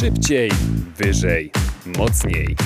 Szybciej, 0.00 0.50
wyżej, 0.96 1.50
mocniej. 1.98 2.56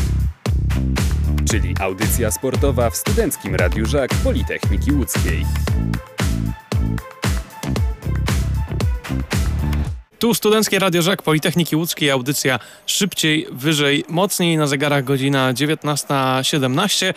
Czyli 1.51 1.75
audycja 1.81 2.31
sportowa 2.31 2.91
w 2.91 2.97
Studenckim 2.97 3.55
Radiu 3.55 3.87
Żak 3.87 4.11
Politechniki 4.25 4.93
Łódzkiej. 4.93 5.45
Tu 10.19 10.35
Studenckie 10.35 10.79
Radio 10.79 11.03
Żak 11.03 11.23
Politechniki 11.23 11.77
Łódzkiej, 11.77 12.11
audycja 12.11 12.59
szybciej, 12.87 13.47
wyżej, 13.53 14.05
mocniej, 14.09 14.57
na 14.57 14.67
zegarach 14.67 15.05
godzina 15.05 15.53
19.17. 15.53 17.15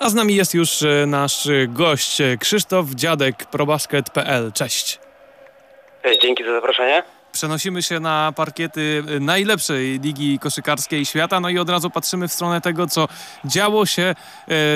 A 0.00 0.10
z 0.10 0.14
nami 0.14 0.36
jest 0.36 0.54
już 0.54 0.82
e, 0.82 1.06
nasz 1.06 1.48
gość 1.68 2.18
Krzysztof 2.40 2.86
Dziadek, 2.90 3.46
probasket.pl. 3.46 4.52
Cześć. 4.52 4.98
Cześć, 6.02 6.20
dzięki 6.22 6.44
za 6.44 6.52
zaproszenie. 6.52 7.17
Przenosimy 7.32 7.82
się 7.82 8.00
na 8.00 8.32
parkiety 8.36 9.04
najlepszej 9.20 10.00
ligi 10.00 10.38
koszykarskiej 10.38 11.06
świata, 11.06 11.40
no 11.40 11.48
i 11.48 11.58
od 11.58 11.70
razu 11.70 11.90
patrzymy 11.90 12.28
w 12.28 12.32
stronę 12.32 12.60
tego, 12.60 12.86
co 12.86 13.08
działo 13.44 13.86
się 13.86 14.02
e, 14.02 14.14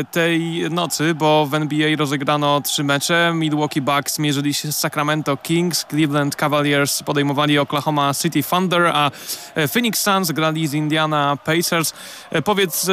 tej 0.04 0.64
nocy, 0.70 1.14
bo 1.14 1.46
w 1.46 1.54
NBA 1.54 1.96
rozegrano 1.96 2.60
trzy 2.60 2.84
mecze. 2.84 3.32
Milwaukee 3.34 3.80
Bucks 3.80 4.18
mierzyli 4.18 4.54
się 4.54 4.72
z 4.72 4.78
Sacramento 4.78 5.36
Kings, 5.36 5.84
Cleveland 5.90 6.36
Cavaliers 6.36 7.02
podejmowali 7.02 7.58
Oklahoma 7.58 8.14
City 8.14 8.42
Thunder, 8.42 8.86
a 8.86 9.10
e, 9.54 9.68
Phoenix 9.68 10.02
Suns 10.02 10.30
grali 10.30 10.66
z 10.66 10.74
Indiana 10.74 11.38
Pacers. 11.44 11.92
Powiedz, 12.44 12.86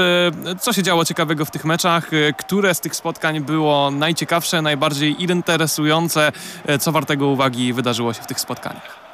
co 0.59 0.73
się 0.73 0.83
działo 0.83 1.05
ciekawego 1.05 1.45
w 1.45 1.51
tych 1.51 1.65
meczach? 1.65 2.09
Które 2.37 2.75
z 2.75 2.79
tych 2.79 2.95
spotkań 2.95 3.41
było 3.41 3.91
najciekawsze, 3.91 4.61
najbardziej 4.61 5.23
interesujące? 5.23 6.31
Co 6.79 6.91
wartego 6.91 7.27
uwagi 7.27 7.73
wydarzyło 7.73 8.13
się 8.13 8.21
w 8.21 8.27
tych 8.27 8.39
spotkaniach? 8.39 9.08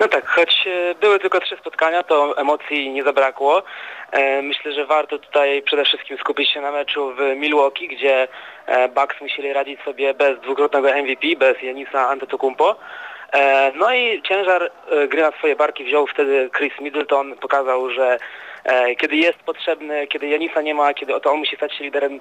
No 0.00 0.08
tak, 0.08 0.26
choć 0.26 0.66
e, 0.66 0.94
były 0.94 1.18
tylko 1.18 1.40
trzy 1.40 1.56
spotkania, 1.56 2.02
to 2.02 2.38
emocji 2.38 2.90
nie 2.90 3.02
zabrakło. 3.02 3.62
E, 4.10 4.42
myślę, 4.42 4.72
że 4.72 4.86
warto 4.86 5.18
tutaj 5.18 5.62
przede 5.62 5.84
wszystkim 5.84 6.18
skupić 6.18 6.50
się 6.50 6.60
na 6.60 6.70
meczu 6.70 7.14
w 7.14 7.36
Milwaukee, 7.36 7.88
gdzie 7.88 8.28
e, 8.66 8.88
Bucks 8.88 9.20
musieli 9.20 9.52
radzić 9.52 9.80
sobie 9.80 10.14
bez 10.14 10.40
dwukrotnego 10.40 10.88
MVP, 10.88 11.26
bez 11.36 11.62
Janisa 11.62 12.08
Antetokounmpo. 12.08 12.76
No 13.74 13.94
i 13.94 14.22
ciężar 14.22 14.70
gry 15.08 15.22
na 15.22 15.30
swoje 15.30 15.56
barki 15.56 15.84
wziął 15.84 16.06
wtedy 16.06 16.50
Chris 16.56 16.72
Middleton, 16.80 17.36
pokazał, 17.36 17.90
że 17.90 18.18
kiedy 18.98 19.16
jest 19.16 19.38
potrzebny, 19.38 20.06
kiedy 20.06 20.28
Janisa 20.28 20.62
nie 20.62 20.74
ma, 20.74 20.94
kiedy 20.94 21.20
to 21.20 21.32
on 21.32 21.38
musi 21.38 21.56
stać 21.56 21.74
się 21.74 21.84
liderem 21.84 22.20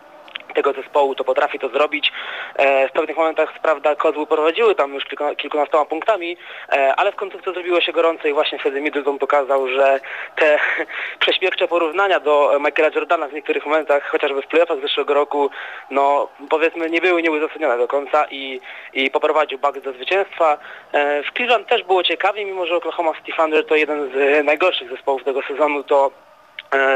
tego 0.64 0.82
zespołu, 0.82 1.16
to 1.16 1.24
potrafi 1.24 1.60
to 1.60 1.70
zrobić. 1.70 2.12
E, 2.56 2.88
w 2.88 2.92
pewnych 2.92 3.18
momentach, 3.18 3.60
prawda, 3.62 3.96
kozły 3.96 4.28
prowadziły 4.28 4.76
tam 4.76 4.94
już 4.94 5.06
kilku, 5.06 5.24
kilkunastoma 5.38 5.86
punktami, 5.86 6.38
e, 6.72 6.96
ale 6.96 7.12
w 7.12 7.16
końcu 7.16 7.38
to 7.40 7.54
zrobiło 7.54 7.82
się 7.82 7.92
gorące 7.92 8.30
i 8.30 8.34
właśnie 8.34 8.60
wtedy 8.60 8.82
Middleton 8.82 9.20
pokazał, 9.20 9.68
że 9.68 10.00
te 10.36 10.60
prześmiewcze 11.24 11.68
porównania 11.68 12.20
do 12.20 12.60
Michaela 12.60 12.96
Jordana 12.96 13.28
w 13.28 13.34
niektórych 13.34 13.66
momentach, 13.66 14.10
chociażby 14.10 14.42
w 14.42 14.48
playoffach 14.48 14.82
zeszłego 14.82 15.14
roku, 15.14 15.50
no 15.92 16.30
powiedzmy 16.50 16.90
nie 16.90 17.02
były 17.02 17.22
nieuzasadnione 17.22 17.78
do 17.78 17.88
końca 17.88 18.26
i, 18.32 18.62
i 18.94 19.12
poprowadził 19.12 19.60
Bucks 19.60 19.82
do 19.82 19.94
zwycięstwa. 19.94 20.58
E, 20.92 21.24
w 21.24 21.32
Cleveland 21.34 21.68
też 21.68 21.84
było 21.84 22.04
ciekawie, 22.04 22.46
mimo 22.46 22.66
że 22.66 22.76
Oklahoma 22.76 23.14
City 23.14 23.32
Thunder 23.38 23.66
to 23.66 23.76
jeden 23.76 24.12
z 24.12 24.46
najgorszych 24.46 24.90
zespołów 24.90 25.24
tego 25.24 25.42
sezonu, 25.42 25.84
to 25.84 26.12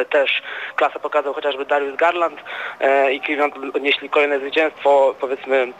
też 0.09 0.41
klasę 0.75 0.99
pokazał 0.99 1.33
chociażby 1.33 1.65
Darius 1.65 1.95
Garland 1.95 2.39
e, 2.79 3.13
i 3.13 3.21
Cleveland 3.21 3.55
odnieśli 3.75 4.09
kolejne 4.09 4.39
zwycięstwo, 4.39 5.15
powiedzmy 5.19 5.73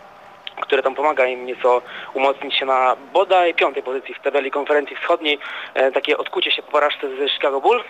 które 0.62 0.84
tam 0.84 0.96
pomaga 0.96 1.26
im 1.26 1.46
nieco 1.46 1.82
umocnić 2.14 2.56
się 2.56 2.66
na 2.66 2.96
bodaj 3.14 3.54
piątej 3.54 3.84
pozycji 3.84 4.14
w 4.14 4.20
tabeli 4.20 4.52
konferencji 4.52 4.96
wschodniej. 4.96 5.40
E, 5.74 5.92
takie 5.92 6.18
odkucie 6.18 6.52
się 6.52 6.64
po 6.64 6.72
porażce 6.72 7.08
z 7.10 7.32
Chicago 7.32 7.62
Bulls. 7.62 7.86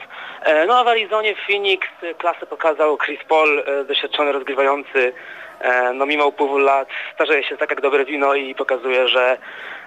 no 0.68 0.78
a 0.78 0.84
w 0.84 0.88
Arizonie 0.88 1.36
Phoenix 1.36 1.88
klasę 2.18 2.46
pokazał 2.46 2.98
Chris 2.98 3.20
Paul, 3.30 3.64
doświadczony 3.88 4.32
rozgrywający. 4.32 5.14
no 5.94 6.06
mimo 6.06 6.28
upływu 6.28 6.58
lat 6.58 6.88
starzeje 7.14 7.44
się 7.44 7.58
tak 7.58 7.70
jak 7.70 7.82
dobre 7.82 8.06
wino 8.06 8.34
i 8.34 8.56
pokazuje, 8.56 9.08
że, 9.08 9.38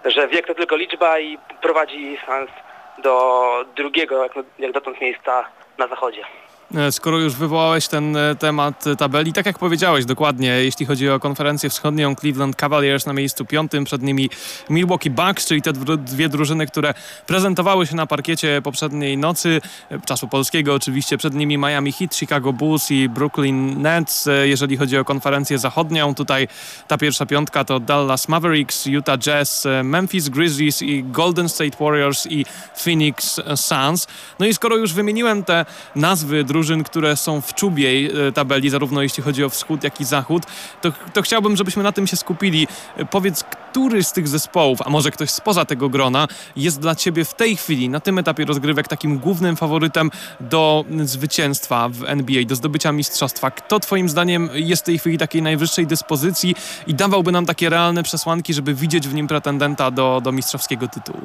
że 0.05 0.29
wiek 0.29 0.47
to 0.47 0.55
tylko 0.55 0.77
liczba 0.77 1.19
i 1.19 1.39
prowadzi 1.63 2.19
Suns 2.27 2.51
do 2.99 3.65
drugiego 3.77 4.23
jak, 4.23 4.33
jak 4.59 4.73
dotąd 4.73 5.01
miejsca 5.01 5.45
na 5.79 5.89
zachodzie. 5.89 6.25
E, 6.75 6.93
skoro 6.93 7.19
już 7.19 7.35
wywołałeś 7.35 7.89
ten 7.89 8.17
e, 8.17 8.35
temat 8.35 8.85
tabeli, 8.99 9.33
tak 9.33 9.47
jak 9.47 9.59
powiedziałeś 9.59 10.05
dokładnie, 10.05 10.49
jeśli 10.49 10.87
chodzi 10.87 11.11
o 11.11 11.21
konferencję 11.21 11.71
wschodnią, 11.71 12.15
Cleveland 12.15 12.57
Cavaliers 12.57 13.07
na 13.07 13.13
miejscu 13.13 13.45
piątym, 13.45 13.85
przed 13.85 14.03
nimi 14.03 14.31
Milwaukee 14.71 15.11
Bucks, 15.11 15.47
czyli 15.47 15.63
te 15.63 15.73
dwie 15.99 16.29
drużyny, 16.29 16.67
które 16.67 16.95
prezentowały 17.27 17.87
się 17.87 17.97
na 17.97 18.07
parkiecie 18.07 18.63
poprzedniej 18.63 19.19
nocy, 19.19 19.61
e, 19.91 20.01
czasu 20.01 20.29
polskiego 20.29 20.75
oczywiście, 20.75 21.19
przed 21.19 21.35
nimi 21.35 21.59
Miami 21.59 21.93
Heat, 21.93 22.15
Chicago 22.15 22.53
Bulls 22.53 22.91
i 22.91 23.09
Brooklyn 23.09 23.83
Nets. 23.83 24.29
Jeżeli 24.45 24.77
chodzi 24.77 24.99
o 24.99 25.05
konferencję 25.05 25.59
zachodnią, 25.59 26.15
tutaj 26.15 26.49
ta 26.89 26.99
pierwsza 26.99 27.27
piątka 27.27 27.65
to 27.65 27.81
Dallas 27.81 28.29
Mavericks, 28.29 28.87
Utah 28.87 29.19
Jazz, 29.19 29.67
Memphis 29.85 30.29
Grizzlies 30.29 30.83
i 30.83 31.05
Golden 31.05 31.49
State 31.49 31.77
Warriors 31.81 32.27
i 32.27 32.45
Phoenix 32.85 33.41
Suns. 33.57 34.07
No 34.39 34.47
i 34.47 34.55
skoro 34.55 34.77
już 34.77 34.93
wymieniłem 34.93 35.45
te 35.45 35.67
nazwy 35.95 36.45
drużyn, 36.45 36.56
które 36.85 37.17
są 37.17 37.41
w 37.41 37.55
czubie 37.55 37.89
e, 38.29 38.33
tabeli, 38.33 38.71
zarówno 38.71 39.03
jeśli 39.03 39.23
chodzi 39.23 39.45
o 39.45 39.49
wschód, 39.49 39.85
jak 39.85 40.01
i 40.01 40.05
zachód, 40.05 40.43
to, 40.81 40.93
to 41.13 41.23
chciałbym, 41.23 41.57
żebyśmy 41.57 41.83
na 41.83 41.93
tym 41.93 42.07
się 42.07 42.17
skupili. 42.17 42.69
E, 42.97 43.05
powiedz, 43.05 43.45
który 43.45 44.05
z 44.05 44.13
tych 44.13 44.29
zespołów, 44.29 44.79
a 44.85 44.91
może 44.91 45.11
ktoś 45.11 45.31
spoza 45.31 45.65
tego 45.65 45.89
grona, 45.89 46.29
jest 46.57 46.81
dla 46.81 46.95
Ciebie 46.95 47.25
w 47.25 47.35
tej 47.35 47.57
chwili, 47.57 47.89
na 47.89 48.01
tym 48.01 48.19
etapie 48.19 48.45
rozgrywek, 48.45 48.89
takim 48.89 49.19
głównym 49.19 49.57
faworytem 49.57 50.11
do 50.41 50.85
zwycięstwa 51.05 51.89
w 51.89 52.05
NBA, 52.05 52.45
do 52.45 52.55
zdobycia 52.55 52.93
mistrzostwa? 52.93 53.51
Kto 53.51 53.81
Twoim 53.81 54.09
zdaniem 54.09 54.51
jest 54.55 54.83
w 54.83 54.87
tej 54.87 54.99
chwili 54.99 55.19
takiej 55.19 55.43
najwyższej 55.43 55.87
dyspozycji 55.87 56.55
i 56.87 56.95
dawałby 56.95 57.33
nam 57.33 57.47
takie 57.47 57.71
realne 57.71 58.03
przesłanki, 58.03 58.55
żeby 58.55 58.75
widzieć 58.75 59.09
w 59.09 59.15
nim 59.15 59.29
pretendenta 59.29 59.91
do, 59.91 60.21
do 60.25 60.33
mistrzowskiego 60.33 60.89
tytułu? 60.89 61.23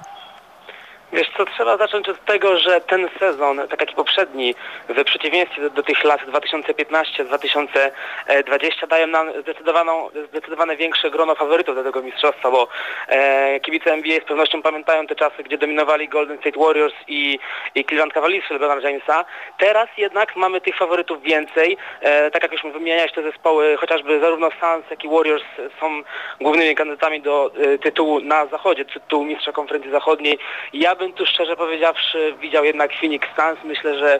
Wiesz 1.14 1.31
co, 1.46 1.52
trzeba 1.52 1.78
zacząć 1.78 2.10
od 2.10 2.26
tego, 2.26 2.60
że 2.60 2.82
ten 2.82 3.10
sezon, 3.20 3.62
tak 3.70 3.82
jak 3.82 3.92
i 3.92 3.96
poprzedni, 3.96 4.56
w 4.90 5.04
przeciwieństwie 5.04 5.62
do, 5.62 5.70
do 5.70 5.84
tych 5.84 6.04
lat 6.04 6.22
2015-2020 6.22 8.88
dają 8.88 9.08
nam 9.08 9.42
zdecydowaną, 9.42 10.10
zdecydowane 10.30 10.78
większe 10.78 11.12
grono 11.12 11.36
faworytów 11.36 11.76
do 11.76 11.84
tego 11.84 12.02
mistrzostwa, 12.02 12.52
bo 12.52 12.68
e, 13.08 13.60
kibice 13.60 13.94
NBA 13.94 14.20
z 14.20 14.24
pewnością 14.24 14.62
pamiętają 14.62 15.08
te 15.08 15.16
czasy, 15.16 15.44
gdzie 15.44 15.58
dominowali 15.58 16.10
Golden 16.10 16.38
State 16.38 16.60
Warriors 16.60 16.94
i, 17.08 17.40
i 17.76 17.86
Cleveland 17.86 18.14
Cavaliers 18.14 18.50
LeBrona 18.50 18.90
Jamesa. 18.90 19.26
Teraz 19.58 19.90
jednak 19.98 20.36
mamy 20.36 20.62
tych 20.62 20.78
faworytów 20.78 21.22
więcej. 21.22 21.78
E, 22.02 22.32
tak 22.32 22.44
jak 22.44 22.52
już 22.52 22.64
wymieniałeś 22.64 23.12
te 23.12 23.24
zespoły, 23.24 23.78
chociażby 23.78 24.20
zarówno 24.20 24.50
Suns, 24.50 24.86
jak 24.90 25.04
i 25.04 25.10
Warriors 25.10 25.44
są 25.80 26.02
głównymi 26.42 26.76
kandydatami 26.76 27.22
do 27.22 27.52
e, 27.58 27.78
tytułu 27.78 28.20
na 28.20 28.46
zachodzie, 28.46 28.86
tytułu 28.86 29.26
mistrza 29.26 29.52
konferencji 29.52 29.92
zachodniej. 29.92 30.40
Ja 30.74 30.96
bym 30.96 31.14
tu 31.14 31.26
szczerze 31.32 31.56
powiedziawszy 31.56 32.34
widział 32.40 32.66
jednak 32.66 32.92
Phoenix 33.00 33.28
Suns. 33.36 33.64
Myślę, 33.64 33.98
że 33.98 34.20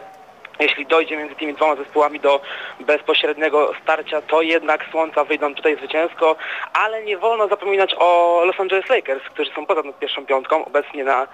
jeśli 0.60 0.86
dojdzie 0.86 1.16
między 1.16 1.34
tymi 1.34 1.54
dwoma 1.54 1.76
zespołami 1.76 2.20
do 2.20 2.40
bezpośredniego 2.80 3.72
starcia, 3.82 4.22
to 4.22 4.42
jednak 4.42 4.84
Słońca 4.90 5.24
wyjdą 5.24 5.54
tutaj 5.54 5.76
zwycięsko, 5.76 6.36
ale 6.72 7.04
nie 7.04 7.18
wolno 7.18 7.48
zapominać 7.48 7.94
o 7.98 8.42
Los 8.44 8.60
Angeles 8.60 8.88
Lakers, 8.88 9.22
którzy 9.24 9.50
są 9.50 9.66
poza 9.66 9.82
pierwszą 10.00 10.26
piątką, 10.26 10.64
obecnie 10.64 11.04
na 11.04 11.26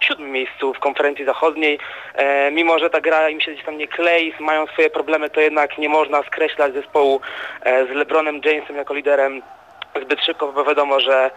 siódmym 0.00 0.30
miejscu 0.30 0.74
w 0.74 0.78
konferencji 0.78 1.24
zachodniej. 1.24 1.78
E, 2.14 2.50
mimo, 2.50 2.78
że 2.78 2.90
ta 2.90 3.00
gra 3.00 3.28
im 3.28 3.40
się 3.40 3.52
gdzieś 3.52 3.64
tam 3.64 3.78
nie 3.78 3.88
klei, 3.88 4.34
mają 4.40 4.66
swoje 4.66 4.90
problemy, 4.90 5.30
to 5.30 5.40
jednak 5.40 5.78
nie 5.78 5.88
można 5.88 6.22
skreślać 6.22 6.72
zespołu 6.72 7.20
e, 7.62 7.86
z 7.86 7.90
LeBronem 7.90 8.40
Jamesem 8.44 8.76
jako 8.76 8.94
liderem 8.94 9.42
zbyt 10.02 10.24
szybko, 10.24 10.52
bo 10.52 10.64
wiadomo, 10.64 11.00
że 11.00 11.30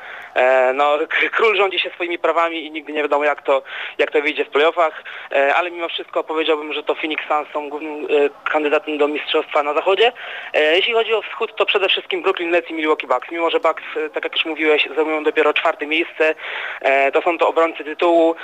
no, 0.74 0.98
król 1.32 1.56
rządzi 1.56 1.80
się 1.80 1.90
swoimi 1.90 2.20
prawami 2.20 2.66
i 2.66 2.72
nigdy 2.72 2.94
nie 2.94 3.02
wiadomo 3.02 3.24
jak 3.24 3.42
to, 3.42 3.64
jak 3.98 4.12
to 4.12 4.22
wyjdzie 4.22 4.46
w 4.46 4.50
playoffach, 4.50 5.04
e, 5.32 5.56
ale 5.56 5.72
mimo 5.72 5.90
wszystko 5.90 6.24
powiedziałbym, 6.24 6.74
że 6.74 6.84
to 6.84 6.96
Phoenix 6.96 7.24
Suns 7.28 7.48
są 7.54 7.70
głównym 7.70 8.06
e, 8.06 8.50
kandydatem 8.52 8.98
do 8.98 9.08
mistrzostwa 9.08 9.64
na 9.64 9.74
zachodzie. 9.74 10.12
E, 10.54 10.76
jeśli 10.76 10.94
chodzi 10.94 11.14
o 11.14 11.22
wschód, 11.22 11.56
to 11.56 11.66
przede 11.66 11.90
wszystkim 11.90 12.22
Brooklyn 12.22 12.50
Nets 12.50 12.70
i 12.70 12.74
Milwaukee 12.74 13.08
Bucks. 13.08 13.32
Mimo, 13.32 13.50
że 13.50 13.60
Bucks, 13.60 13.84
e, 13.98 14.10
tak 14.10 14.24
jak 14.24 14.36
już 14.36 14.46
mówiłeś, 14.46 14.88
zajmują 14.96 15.24
dopiero 15.24 15.54
czwarte 15.54 15.88
miejsce, 15.88 16.36
e, 16.82 17.12
to 17.12 17.22
są 17.22 17.38
to 17.38 17.48
obrońcy 17.48 17.84
tytułu. 17.84 18.36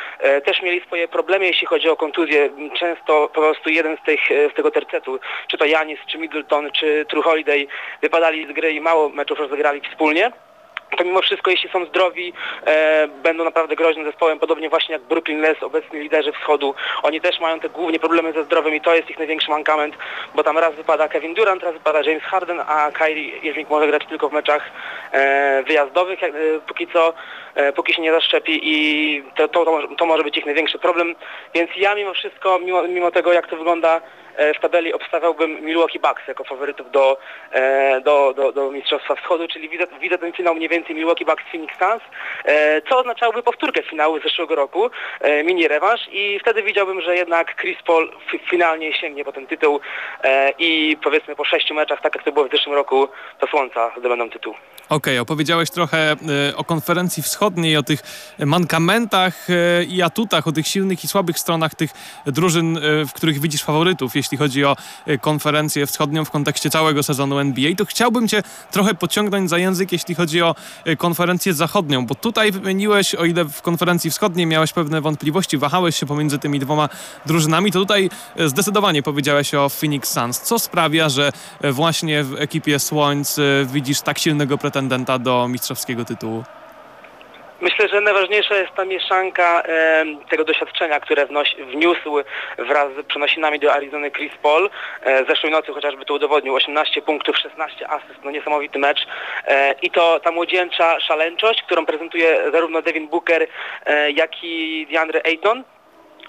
Też 0.45 0.61
mieli 0.61 0.81
swoje 0.81 1.07
problemy, 1.07 1.45
jeśli 1.45 1.67
chodzi 1.67 1.89
o 1.89 1.95
kontuzję. 1.95 2.49
Często 2.79 3.29
po 3.33 3.41
prostu 3.41 3.69
jeden 3.69 3.97
z, 3.97 4.01
tych, 4.05 4.19
z 4.51 4.53
tego 4.53 4.71
tercetu, 4.71 5.19
czy 5.47 5.57
to 5.57 5.65
Janis, 5.65 5.99
czy 6.07 6.17
Middleton, 6.17 6.71
czy 6.71 7.05
True 7.09 7.23
Holiday, 7.23 7.67
wypadali 8.01 8.47
z 8.47 8.51
gry 8.51 8.71
i 8.71 8.81
mało 8.81 9.09
meczów 9.09 9.39
rozegrali 9.39 9.81
wspólnie. 9.81 10.31
To 10.97 11.03
mimo 11.03 11.21
wszystko, 11.21 11.51
jeśli 11.51 11.69
są 11.69 11.85
zdrowi, 11.85 12.33
e, 12.65 13.07
będą 13.07 13.43
naprawdę 13.43 13.75
groźnym 13.75 14.05
zespołem, 14.05 14.39
podobnie 14.39 14.69
właśnie 14.69 14.93
jak 14.93 15.01
Brooklyn 15.01 15.41
Nets, 15.41 15.63
obecni 15.63 15.99
liderzy 15.99 16.31
wschodu. 16.31 16.75
Oni 17.03 17.21
też 17.21 17.39
mają 17.39 17.59
te 17.59 17.69
głównie 17.69 17.99
problemy 17.99 18.33
ze 18.33 18.43
zdrowiem 18.43 18.75
i 18.75 18.81
to 18.81 18.95
jest 18.95 19.09
ich 19.09 19.17
największy 19.17 19.51
mankament, 19.51 19.95
bo 20.35 20.43
tam 20.43 20.57
raz 20.57 20.75
wypada 20.75 21.07
Kevin 21.07 21.33
Durant, 21.33 21.63
raz 21.63 21.73
wypada 21.73 22.01
James 22.01 22.23
Harden, 22.23 22.59
a 22.67 22.91
Kyrie 22.91 23.37
Irving 23.37 23.69
może 23.69 23.87
grać 23.87 24.05
tylko 24.05 24.29
w 24.29 24.33
meczach 24.33 24.71
e, 25.11 25.63
wyjazdowych, 25.63 26.21
jak, 26.21 26.31
e, 26.35 26.37
póki 26.67 26.87
co, 26.87 27.13
e, 27.55 27.73
póki 27.73 27.93
się 27.93 28.01
nie 28.01 28.11
zaszczepi 28.11 28.59
i 28.63 29.23
to, 29.35 29.47
to, 29.47 29.87
to, 29.97 30.05
może 30.05 30.23
być 30.23 30.37
ich 30.37 30.45
największy 30.45 30.79
problem. 30.79 31.15
Więc 31.53 31.71
ja 31.77 31.95
mimo 31.95 32.13
wszystko, 32.13 32.59
mimo, 32.59 32.83
mimo 32.83 33.11
tego 33.11 33.33
jak 33.33 33.47
to 33.47 33.57
wygląda, 33.57 34.01
w 34.57 34.61
tabeli 34.61 34.93
obstawiałbym 34.93 35.65
Milwaukee 35.65 35.99
Bucks 35.99 36.27
jako 36.27 36.43
faworytów 36.43 36.91
do, 36.91 37.17
e, 37.51 38.01
do, 38.01 38.33
do, 38.33 38.51
do 38.51 38.71
Mistrzostwa 38.71 39.15
Wschodu, 39.15 39.47
czyli 39.47 39.69
widzę, 39.69 39.85
widzę 40.01 40.17
ten 40.17 40.33
finał 40.33 40.55
mniej 40.55 40.69
więcej 40.69 40.95
Milwaukee 40.95 41.25
Bucks 41.25 41.43
Phoenix 41.51 41.73
Suns, 41.79 42.03
e, 42.45 42.81
co 42.81 42.99
oznaczałoby 42.99 43.43
powtórkę 43.43 43.83
finału 43.83 44.19
z 44.19 44.23
zeszłego 44.23 44.55
roku, 44.55 44.89
e, 45.21 45.43
mini 45.43 45.67
rewanż 45.67 46.01
i 46.11 46.39
wtedy 46.39 46.63
widziałbym, 46.63 47.01
że 47.01 47.15
jednak 47.15 47.55
Chris 47.61 47.77
Paul 47.87 48.11
fi- 48.31 48.49
finalnie 48.49 48.93
sięgnie 48.93 49.25
po 49.25 49.31
ten 49.31 49.47
tytuł 49.47 49.79
e, 50.23 50.53
i 50.59 50.97
powiedzmy 51.03 51.35
po 51.35 51.45
sześciu 51.45 51.73
meczach, 51.73 52.01
tak 52.01 52.15
jak 52.15 52.23
to 52.25 52.31
było 52.31 52.47
w 52.47 52.51
zeszłym 52.51 52.75
roku, 52.75 53.07
to 53.39 53.47
Słońca 53.47 53.91
zdobędą 53.97 54.29
tytuł. 54.29 54.53
Okej, 54.89 55.19
opowiedziałeś 55.19 55.69
trochę 55.69 55.97
e, 55.97 56.15
o 56.55 56.63
konferencji 56.63 57.23
wschodniej, 57.23 57.77
o 57.77 57.83
tych 57.83 57.99
mankamentach 58.39 59.47
e, 59.49 59.83
i 59.83 60.01
atutach, 60.01 60.47
o 60.47 60.51
tych 60.51 60.67
silnych 60.67 61.03
i 61.03 61.07
słabych 61.07 61.39
stronach 61.39 61.75
tych 61.75 61.91
drużyn, 62.25 62.77
e, 62.77 62.81
w 63.05 63.13
których 63.13 63.39
widzisz 63.39 63.63
faworytów, 63.63 64.15
jeśli 64.21 64.37
chodzi 64.37 64.65
o 64.65 64.75
e, 65.05 65.17
konferencję 65.17 65.85
wschodnią 65.85 66.25
w 66.25 66.31
kontekście 66.31 66.69
całego 66.69 67.03
sezonu 67.03 67.39
NBA. 67.39 67.75
To 67.75 67.85
chciałbym 67.85 68.27
cię 68.27 68.43
trochę 68.71 68.93
pociągnąć 68.93 69.49
za 69.49 69.57
język, 69.57 69.91
jeśli 69.91 70.15
chodzi 70.15 70.41
o 70.41 70.55
e, 70.85 70.95
konferencję 70.95 71.53
zachodnią, 71.53 72.05
bo 72.05 72.15
tutaj 72.15 72.51
wymieniłeś, 72.51 73.15
o 73.15 73.25
ile 73.25 73.45
w 73.45 73.61
konferencji 73.61 74.11
wschodniej 74.11 74.45
miałeś 74.45 74.73
pewne 74.73 75.01
wątpliwości, 75.01 75.57
wahałeś 75.57 75.95
się 75.95 76.05
pomiędzy 76.05 76.39
tymi 76.39 76.59
dwoma 76.59 76.89
drużynami, 77.25 77.71
to 77.71 77.79
tutaj 77.79 78.09
e, 78.35 78.49
zdecydowanie 78.49 79.03
powiedziałeś 79.03 79.53
o 79.53 79.69
Phoenix 79.69 80.11
Suns. 80.11 80.41
Co 80.41 80.59
sprawia, 80.59 81.09
że 81.09 81.31
właśnie 81.71 82.23
w 82.23 82.35
ekipie 82.41 82.79
Słońc 82.79 83.39
widzisz 83.65 84.01
tak 84.01 84.19
silnego 84.19 84.57
pretendenta 84.57 85.19
do 85.19 85.47
mistrzowskiego 85.47 86.05
tytułu? 86.05 86.43
Myślę, 87.61 87.87
że 87.87 88.01
najważniejsza 88.01 88.55
jest 88.55 88.73
ta 88.75 88.85
mieszanka 88.85 89.63
e, 89.65 90.05
tego 90.29 90.43
doświadczenia, 90.43 90.99
które 90.99 91.25
wnosi, 91.25 91.63
wniósł 91.63 92.15
wraz 92.57 92.87
z 92.93 93.05
przenosinami 93.05 93.59
do 93.59 93.73
Arizony 93.73 94.11
Chris 94.11 94.33
Paul. 94.43 94.69
E, 95.01 95.25
zeszłej 95.25 95.51
nocy 95.51 95.73
chociażby 95.73 96.05
to 96.05 96.13
udowodnił 96.13 96.55
18 96.55 97.01
punktów, 97.01 97.37
16 97.37 97.89
asyst, 97.89 98.19
no 98.23 98.31
niesamowity 98.31 98.79
mecz. 98.79 99.07
E, 99.47 99.75
I 99.81 99.91
to 99.91 100.19
ta 100.19 100.31
młodzieńcza 100.31 100.99
szaleńczość, 100.99 101.63
którą 101.63 101.85
prezentuje 101.85 102.51
zarówno 102.51 102.81
Devin 102.81 103.07
Booker, 103.07 103.47
e, 103.85 104.11
jak 104.11 104.43
i 104.43 104.87
DeAndre 104.91 105.21
Ayton. 105.25 105.63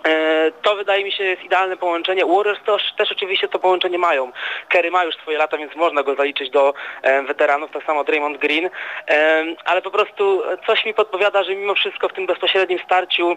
E, 0.06 0.50
To 0.62 0.76
wydaje 0.76 1.04
mi 1.04 1.12
się 1.12 1.24
jest 1.24 1.42
idealne 1.44 1.76
połączenie. 1.76 2.26
Warriors 2.26 2.60
też, 2.66 2.82
też 2.96 3.12
oczywiście 3.12 3.48
to 3.48 3.58
połączenie 3.58 3.98
mają. 3.98 4.32
Kerry 4.68 4.90
ma 4.90 5.04
już 5.04 5.14
swoje 5.16 5.38
lata, 5.38 5.56
więc 5.56 5.74
można 5.76 6.02
go 6.02 6.14
zaliczyć 6.14 6.50
do 6.50 6.74
e, 7.02 7.22
weteranów, 7.22 7.70
tak 7.70 7.84
samo 7.84 8.04
Draymond 8.04 8.38
Green. 8.38 8.70
E, 9.10 9.44
ale 9.64 9.82
po 9.82 9.90
prostu 9.90 10.42
coś 10.66 10.84
mi 10.84 10.94
podpowiada, 10.94 11.42
że 11.42 11.54
mimo 11.54 11.74
wszystko 11.74 12.08
w 12.08 12.12
tym 12.12 12.26
bezpośrednim 12.26 12.78
starciu 12.78 13.36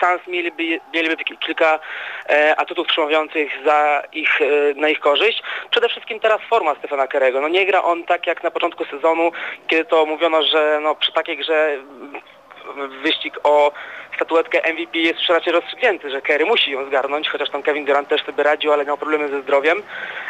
Suns 0.00 0.26
mieliby, 0.26 0.80
mieliby 0.94 1.16
ki- 1.16 1.38
kilka 1.38 1.78
atutów 2.56 2.86
przemawiających 2.86 3.52
za 3.64 4.02
ich, 4.12 4.40
na 4.76 4.88
ich 4.88 5.00
korzyść. 5.00 5.42
Przede 5.70 5.88
wszystkim 5.88 6.20
teraz 6.20 6.40
forma 6.50 6.74
Stefana 6.74 7.06
Kerego. 7.06 7.40
No 7.40 7.48
nie 7.48 7.66
gra 7.66 7.82
on 7.82 8.04
tak 8.04 8.26
jak 8.26 8.42
na 8.42 8.50
początku 8.50 8.84
sezonu, 8.84 9.32
kiedy 9.68 9.84
to 9.84 10.06
mówiono, 10.06 10.42
że 10.42 10.78
no, 10.82 10.94
przy 10.94 11.12
takiej 11.12 11.36
grze 11.36 11.76
wyścig 13.02 13.34
o 13.44 13.72
statuetkę 14.16 14.72
MVP 14.72 14.98
jest 14.98 15.18
już 15.20 15.28
raczej 15.28 15.52
rozstrzygnięty, 15.52 16.10
że 16.10 16.22
Kerry 16.22 16.44
musi 16.46 16.70
ją 16.70 16.86
zgarnąć, 16.86 17.28
chociaż 17.28 17.50
tam 17.50 17.62
Kevin 17.62 17.84
Durant 17.84 18.08
też 18.08 18.24
sobie 18.24 18.42
radził, 18.42 18.72
ale 18.72 18.84
miał 18.84 18.96
problemy 18.96 19.28
ze 19.28 19.42
zdrowiem. 19.42 19.82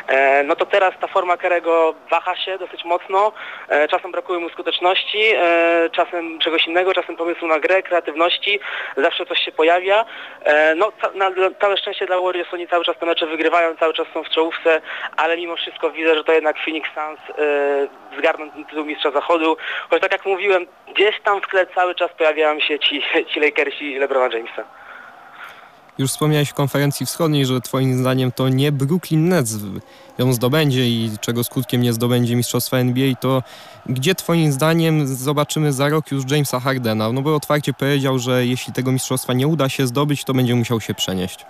E, 0.09 0.43
no 0.43 0.56
to 0.56 0.67
teraz 0.67 0.94
ta 1.00 1.06
forma 1.06 1.37
Kerego 1.37 1.94
waha 2.11 2.37
się 2.37 2.59
dosyć 2.59 2.85
mocno, 2.85 3.33
e, 3.69 3.88
czasem 3.88 4.12
brakuje 4.12 4.38
mu 4.38 4.49
skuteczności, 4.49 5.23
e, 5.37 5.91
czasem 5.93 6.38
czegoś 6.38 6.67
innego, 6.67 6.94
czasem 6.94 7.17
pomysłu 7.17 7.49
na 7.49 7.61
grę, 7.61 7.83
kreatywności, 7.83 8.61
zawsze 8.97 9.27
coś 9.27 9.38
się 9.38 9.53
pojawia. 9.53 10.05
E, 10.44 10.75
no 10.75 10.93
ca- 11.03 11.11
na, 11.15 11.31
na 11.31 11.50
całe 11.61 11.77
szczęście 11.77 12.06
dla 12.06 12.21
Warriors 12.21 12.55
oni 12.55 12.69
cały 12.69 12.85
czas 12.85 12.97
te 12.99 13.06
mecze 13.06 13.27
wygrywają, 13.27 13.77
cały 13.77 13.94
czas 13.94 14.06
są 14.15 14.23
w 14.25 14.29
czołówce, 14.29 14.81
ale 15.17 15.37
mimo 15.37 15.56
wszystko 15.56 15.91
widzę, 15.91 16.15
że 16.15 16.25
to 16.25 16.32
jednak 16.32 16.56
Phoenix 16.65 16.89
Suns 16.94 17.39
e, 17.39 18.17
zgarną 18.19 18.50
tytuł 18.50 18.85
mistrza 18.85 19.11
zachodu, 19.11 19.56
choć 19.91 20.03
tak 20.03 20.12
jak 20.12 20.27
mówiłem, 20.27 20.67
gdzieś 20.94 21.21
tam 21.21 21.41
w 21.41 21.49
tle 21.49 21.67
cały 21.67 21.94
czas 21.94 22.11
pojawiają 22.19 22.61
się 22.61 22.79
ci, 22.79 23.03
ci 23.32 23.41
Lakersi 23.41 23.75
i 23.81 23.99
LeBrona 23.99 24.37
Jamesa. 24.37 24.64
Już 25.99 26.11
wspomniałeś 26.11 26.49
w 26.49 26.55
konferencji 26.55 27.06
wschodniej, 27.06 27.46
że 27.46 27.61
twoim 27.61 27.94
zdaniem 27.94 28.32
to 28.32 28.49
nie 28.49 28.73
Brooklyn 28.73 29.28
Nets 29.28 29.56
ją 30.19 30.32
zdobędzie 30.32 30.81
i 30.81 31.11
czego 31.20 31.44
skutkiem 31.44 31.82
nie 31.82 31.93
zdobędzie 31.93 32.37
mistrzostwa 32.37 32.76
NBA, 32.76 33.14
to 33.20 33.43
gdzie 33.87 34.14
twoim 34.14 34.52
zdaniem 34.52 35.06
zobaczymy 35.06 35.73
za 35.73 35.88
rok 35.88 36.12
już 36.12 36.31
Jamesa 36.31 36.61
Hardena? 36.61 37.12
No 37.12 37.23
bo 37.23 37.34
otwarcie 37.34 37.73
powiedział, 37.73 38.19
że 38.19 38.46
jeśli 38.46 38.73
tego 38.73 38.93
mistrzostwa 38.93 39.32
nie 39.32 39.46
uda 39.46 39.69
się 39.69 39.87
zdobyć, 39.87 40.25
to 40.25 40.34
będzie 40.34 40.55
musiał 40.55 40.81
się 40.81 40.94
przenieść. 40.94 41.46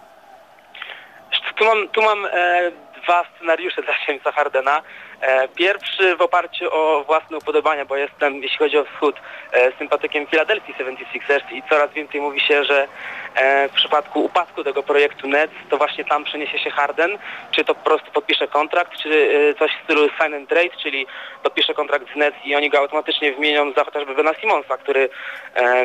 Tu 1.58 1.64
mam, 1.64 1.88
tu 1.88 2.02
mam 2.02 2.25
e, 2.25 2.70
dwa 3.02 3.25
scenariusze 3.37 3.82
dla 3.82 3.94
Jamesa 4.08 4.32
Hardena. 4.32 4.82
E, 5.21 5.49
pierwszy 5.49 6.17
w 6.17 6.23
oparciu 6.23 6.69
o 6.73 7.05
własne 7.05 7.37
upodobania, 7.37 7.85
bo 7.85 7.97
jestem, 7.97 8.43
jeśli 8.43 8.59
chodzi 8.59 8.79
o 8.79 8.85
wschód, 8.85 9.17
e, 9.53 9.73
sympatykiem 9.79 10.27
Philadelphia 10.27 10.75
76ers 10.75 11.53
i 11.53 11.63
coraz 11.69 11.93
więcej 11.93 12.21
mówi 12.21 12.41
się, 12.41 12.65
że 12.65 12.89
e, 13.35 13.69
w 13.69 13.73
przypadku 13.73 14.25
upadku 14.25 14.65
tego 14.65 14.83
projektu 14.83 15.29
Nets, 15.29 15.55
to 15.71 15.77
właśnie 15.77 16.05
tam 16.05 16.25
przeniesie 16.25 16.59
się 16.59 16.71
Harden, 16.71 17.19
czy 17.51 17.65
to 17.65 17.75
po 17.75 17.85
prostu 17.85 18.11
podpisze 18.13 18.49
kontrakt, 18.49 18.93
czy 19.03 19.55
coś 19.59 19.71
w 19.73 19.85
stylu 19.85 20.09
sign 20.09 20.35
and 20.35 20.49
trade, 20.49 20.77
czyli 20.83 21.07
podpisze 21.43 21.75
kontrakt 21.75 22.13
z 22.13 22.17
Nets 22.17 22.37
i 22.45 22.57
oni 22.57 22.71
go 22.71 22.79
automatycznie 22.79 23.33
wymienią 23.33 23.73
za 23.73 23.85
chociażby 23.85 24.15
Bena 24.15 24.35
Simonsa, 24.35 24.77
który, 24.77 25.09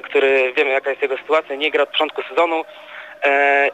który 0.03 0.53
wiemy 0.53 0.71
jaka 0.71 0.89
jest 0.89 1.01
jego 1.01 1.17
sytuacja, 1.17 1.55
nie 1.55 1.71
gra 1.71 1.83
od 1.83 1.89
początku 1.89 2.21
sezonu, 2.23 2.65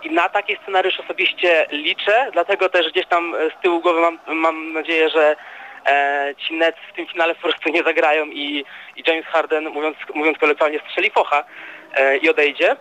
I 0.04 0.12
na 0.12 0.30
taki 0.30 0.58
scenariusz 0.64 1.00
osobiście 1.00 1.66
liczę, 1.72 2.30
dlatego 2.34 2.70
też 2.70 2.92
gdzieś 2.92 3.06
tam 3.06 3.36
e, 3.36 3.50
z 3.50 3.62
tyłu 3.62 3.80
głowy 3.82 4.02
mam, 4.02 4.20
mam 4.28 4.74
nadzieję, 4.74 5.10
że 5.10 5.36
e, 5.86 6.34
ci 6.38 6.54
Nets 6.54 6.78
w 6.92 6.96
tym 6.96 7.08
finale 7.08 7.36
po 7.36 7.42
prostu 7.42 7.70
nie 7.70 7.84
zagrają 7.84 8.26
i, 8.26 8.66
i 8.96 9.04
James 9.08 9.26
Harden, 9.26 9.70
mówiąc, 9.70 9.98
mówiąc 10.14 10.38
kolokwialnie, 10.38 10.80
strzeli 10.90 11.10
focha 11.12 11.44
e, 11.94 12.18
i 12.18 12.30
odejdzie. 12.30 12.76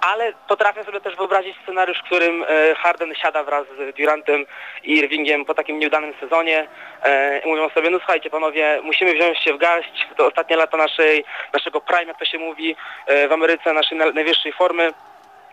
Ale 0.00 0.32
potrafię 0.48 0.84
sobie 0.84 1.00
też 1.00 1.16
wyobrazić 1.16 1.56
scenariusz, 1.62 1.98
w 1.98 2.02
którym 2.04 2.44
e, 2.48 2.74
Harden 2.74 3.14
siada 3.14 3.44
wraz 3.44 3.66
z 3.66 3.96
Durantem 3.96 4.46
i 4.84 4.98
Irvingiem 4.98 5.44
po 5.44 5.54
takim 5.54 5.78
nieudanym 5.78 6.14
sezonie 6.20 6.68
e, 7.02 7.38
i 7.38 7.48
mówią 7.48 7.68
sobie, 7.68 7.90
no 7.90 7.98
słuchajcie 7.98 8.30
panowie, 8.30 8.80
musimy 8.82 9.14
wziąć 9.14 9.38
się 9.38 9.52
w 9.52 9.58
garść, 9.58 10.06
to 10.16 10.26
ostatnie 10.26 10.56
lata 10.56 10.76
naszej, 10.76 11.24
naszego 11.52 11.80
prime, 11.80 12.04
jak 12.04 12.18
to 12.18 12.24
się 12.24 12.38
mówi 12.38 12.76
e, 13.06 13.28
w 13.28 13.32
Ameryce, 13.32 13.72
naszej 13.72 13.98
na- 13.98 14.10
najwyższej 14.12 14.52
formy. 14.52 14.92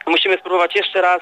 Musimy 0.08 0.38
spróbować 0.38 0.76
jeszcze 0.76 1.02
raz 1.02 1.22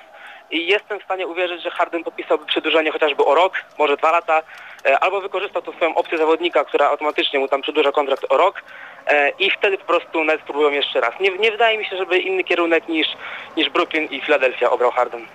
i 0.52 0.68
jestem 0.68 1.00
w 1.00 1.04
stanie 1.04 1.28
uwierzyć, 1.28 1.64
że 1.64 1.72
Harden 1.72 2.04
podpisałby 2.04 2.46
przedłużenie 2.46 2.92
chociażby 2.92 3.26
o 3.26 3.36
rok, 3.36 3.54
może 3.80 3.98
dwa 3.98 4.12
lata, 4.12 4.42
e, 4.86 5.00
albo 5.00 5.22
wykorzystał 5.22 5.62
tą 5.62 5.72
swoją 5.72 5.96
opcję 5.96 6.18
zawodnika, 6.18 6.66
która 6.66 6.90
automatycznie 6.90 7.40
mu 7.40 7.48
tam 7.48 7.62
przedłuża 7.62 7.92
kontrakt 7.92 8.26
o 8.30 8.38
rok 8.38 8.64
e, 9.08 9.30
i 9.30 9.52
wtedy 9.52 9.78
po 9.78 9.86
prostu 9.86 10.24
Nets 10.24 10.44
spróbują 10.44 10.72
jeszcze 10.72 11.02
raz. 11.02 11.20
Nie, 11.20 11.38
nie 11.38 11.52
wydaje 11.52 11.78
mi 11.78 11.86
się, 11.86 11.98
żeby 11.98 12.20
inny 12.20 12.44
kierunek 12.44 12.88
niż, 12.88 13.08
niż 13.58 13.70
Brooklyn 13.70 14.06
i 14.06 14.22
Philadelphia 14.22 14.70
obrał 14.70 14.92
Harden. 14.92 15.26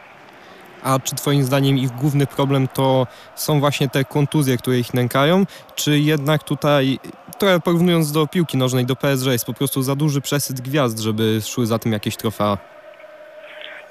A 0.82 0.98
czy 1.04 1.14
twoim 1.14 1.44
zdaniem 1.44 1.78
ich 1.78 1.90
główny 1.90 2.26
problem 2.26 2.68
to 2.68 3.06
są 3.34 3.60
właśnie 3.60 3.88
te 3.88 4.04
kontuzje, 4.04 4.56
które 4.56 4.78
ich 4.78 4.94
nękają, 4.94 5.46
czy 5.74 5.98
jednak 5.98 6.42
tutaj, 6.42 6.98
trochę 7.38 7.60
porównując 7.60 8.12
do 8.12 8.26
piłki 8.26 8.56
nożnej, 8.56 8.86
do 8.86 8.96
PSG, 8.96 9.26
jest 9.26 9.46
po 9.46 9.54
prostu 9.54 9.82
za 9.82 9.96
duży 9.96 10.20
przesyt 10.20 10.60
gwiazd, 10.60 10.98
żeby 10.98 11.40
szły 11.46 11.66
za 11.66 11.78
tym 11.78 11.92
jakieś 11.92 12.16
trofea? 12.16 12.58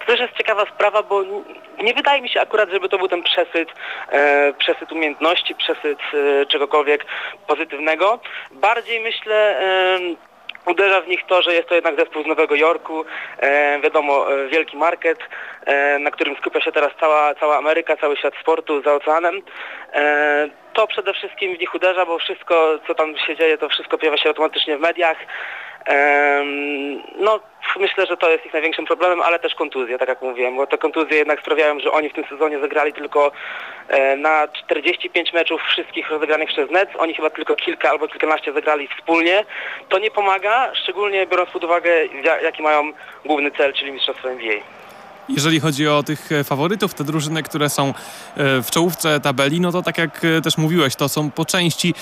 Też 0.09 0.19
jest 0.19 0.37
ciekawa 0.37 0.65
sprawa, 0.65 1.03
bo 1.03 1.23
nie 1.83 1.93
wydaje 1.93 2.21
mi 2.21 2.29
się 2.29 2.41
akurat, 2.41 2.69
żeby 2.69 2.89
to 2.89 2.97
był 2.97 3.07
ten 3.07 3.23
przesyt, 3.23 3.69
e, 4.11 4.53
przesyt 4.53 4.91
umiejętności, 4.91 5.55
przesyt 5.55 5.99
e, 6.13 6.45
czegokolwiek 6.45 7.05
pozytywnego. 7.47 8.19
Bardziej 8.51 8.99
myślę, 8.99 9.59
e, 9.59 9.99
uderza 10.65 11.01
w 11.01 11.07
nich 11.07 11.25
to, 11.27 11.41
że 11.41 11.53
jest 11.53 11.69
to 11.69 11.75
jednak 11.75 11.99
zespół 11.99 12.23
z 12.23 12.27
Nowego 12.27 12.55
Jorku, 12.55 13.05
e, 13.39 13.79
wiadomo, 13.79 14.33
e, 14.33 14.47
wielki 14.47 14.77
market, 14.77 15.19
e, 15.65 15.99
na 15.99 16.11
którym 16.11 16.35
skupia 16.35 16.61
się 16.61 16.71
teraz 16.71 16.91
cała, 16.99 17.35
cała 17.35 17.57
Ameryka, 17.57 17.97
cały 17.97 18.17
świat 18.17 18.33
sportu 18.41 18.81
za 18.81 18.93
oceanem. 18.93 19.41
E, 19.93 20.49
to 20.73 20.87
przede 20.87 21.13
wszystkim 21.13 21.55
w 21.55 21.59
nich 21.59 21.75
uderza, 21.75 22.05
bo 22.05 22.19
wszystko, 22.19 22.79
co 22.87 22.95
tam 22.95 23.17
się 23.17 23.35
dzieje, 23.35 23.57
to 23.57 23.69
wszystko 23.69 23.97
pojawia 23.97 24.17
się 24.17 24.29
automatycznie 24.29 24.77
w 24.77 24.81
mediach. 24.81 25.17
Em, 25.85 27.03
No, 27.15 27.39
myślę, 27.79 28.05
że 28.05 28.17
to 28.17 28.29
jest 28.29 28.45
ich 28.45 28.53
największym 28.53 28.85
problemem, 28.85 29.21
ale 29.21 29.39
też 29.39 29.55
kontuzje, 29.55 29.97
tak 29.97 30.09
jak 30.09 30.21
mówiłem, 30.21 30.55
bo 30.55 30.67
te 30.67 30.77
kontuzje 30.77 31.17
jednak 31.17 31.39
sprawiają, 31.39 31.79
że 31.79 31.91
oni 31.91 32.09
w 32.09 32.13
tym 32.13 32.23
sezonie 32.29 32.59
zagrali 32.59 32.93
tylko 32.93 33.31
e, 33.87 34.15
na 34.15 34.47
45 34.47 35.33
meczów 35.33 35.61
wszystkich 35.63 36.09
rozegranych 36.09 36.49
przez 36.49 36.69
Nets, 36.71 36.91
oni 36.97 37.13
chyba 37.13 37.29
tylko 37.29 37.55
kilka 37.55 37.89
albo 37.89 38.07
kilkanaście 38.07 38.53
zagrali 38.53 38.87
wspólnie. 38.87 39.45
To 39.89 39.99
nie 39.99 40.11
pomaga, 40.11 40.71
szczególnie 40.75 41.27
biorąc 41.27 41.49
pod 41.49 41.63
uwagę, 41.63 42.05
ja- 42.23 42.41
jaki 42.41 42.63
mają 42.63 42.91
główny 43.25 43.51
cel, 43.51 43.73
czyli 43.73 43.91
mistrzostwo 43.91 44.29
NBA. 44.29 44.55
Jeżeli 45.29 45.59
chodzi 45.59 45.87
o 45.87 46.03
tych 46.03 46.31
e, 46.31 46.43
faworytów, 46.43 46.93
te 46.93 47.03
drużyny, 47.03 47.43
które 47.43 47.69
są 47.69 47.87
e, 47.87 47.93
w 48.63 48.71
czołówce 48.71 49.19
tabeli, 49.19 49.61
no 49.61 49.71
to 49.71 49.81
tak 49.81 49.97
jak 49.97 50.25
e, 50.25 50.41
też 50.41 50.57
mówiłeś, 50.57 50.95
to 50.95 51.09
są 51.09 51.31
po 51.31 51.45
części 51.45 51.93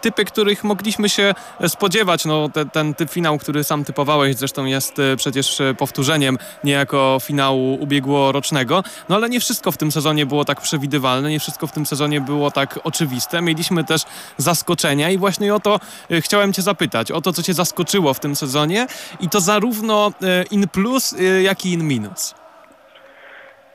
typy, 0.00 0.24
których 0.24 0.64
mogliśmy 0.64 1.08
się 1.08 1.34
spodziewać. 1.68 2.24
No, 2.24 2.48
te, 2.48 2.66
ten 2.66 2.94
typ 2.94 3.10
finału, 3.10 3.38
który 3.38 3.64
sam 3.64 3.84
typowałeś, 3.84 4.36
zresztą 4.36 4.64
jest 4.64 4.94
przecież 5.16 5.62
powtórzeniem 5.78 6.38
niejako 6.64 7.18
finału 7.22 7.74
ubiegłorocznego. 7.80 8.84
No 9.08 9.16
ale 9.16 9.28
nie 9.28 9.40
wszystko 9.40 9.72
w 9.72 9.76
tym 9.76 9.92
sezonie 9.92 10.26
było 10.26 10.44
tak 10.44 10.60
przewidywalne, 10.60 11.30
nie 11.30 11.40
wszystko 11.40 11.66
w 11.66 11.72
tym 11.72 11.86
sezonie 11.86 12.20
było 12.20 12.50
tak 12.50 12.78
oczywiste. 12.84 13.42
Mieliśmy 13.42 13.84
też 13.84 14.02
zaskoczenia 14.36 15.10
i 15.10 15.18
właśnie 15.18 15.54
o 15.54 15.60
to 15.60 15.80
chciałem 16.20 16.52
Cię 16.52 16.62
zapytać, 16.62 17.10
o 17.10 17.20
to, 17.20 17.32
co 17.32 17.42
Cię 17.42 17.54
zaskoczyło 17.54 18.14
w 18.14 18.20
tym 18.20 18.36
sezonie 18.36 18.86
i 19.20 19.28
to 19.28 19.40
zarówno 19.40 20.12
in 20.50 20.68
plus, 20.68 21.14
jak 21.42 21.66
i 21.66 21.72
in 21.72 21.84
minus. 21.84 22.34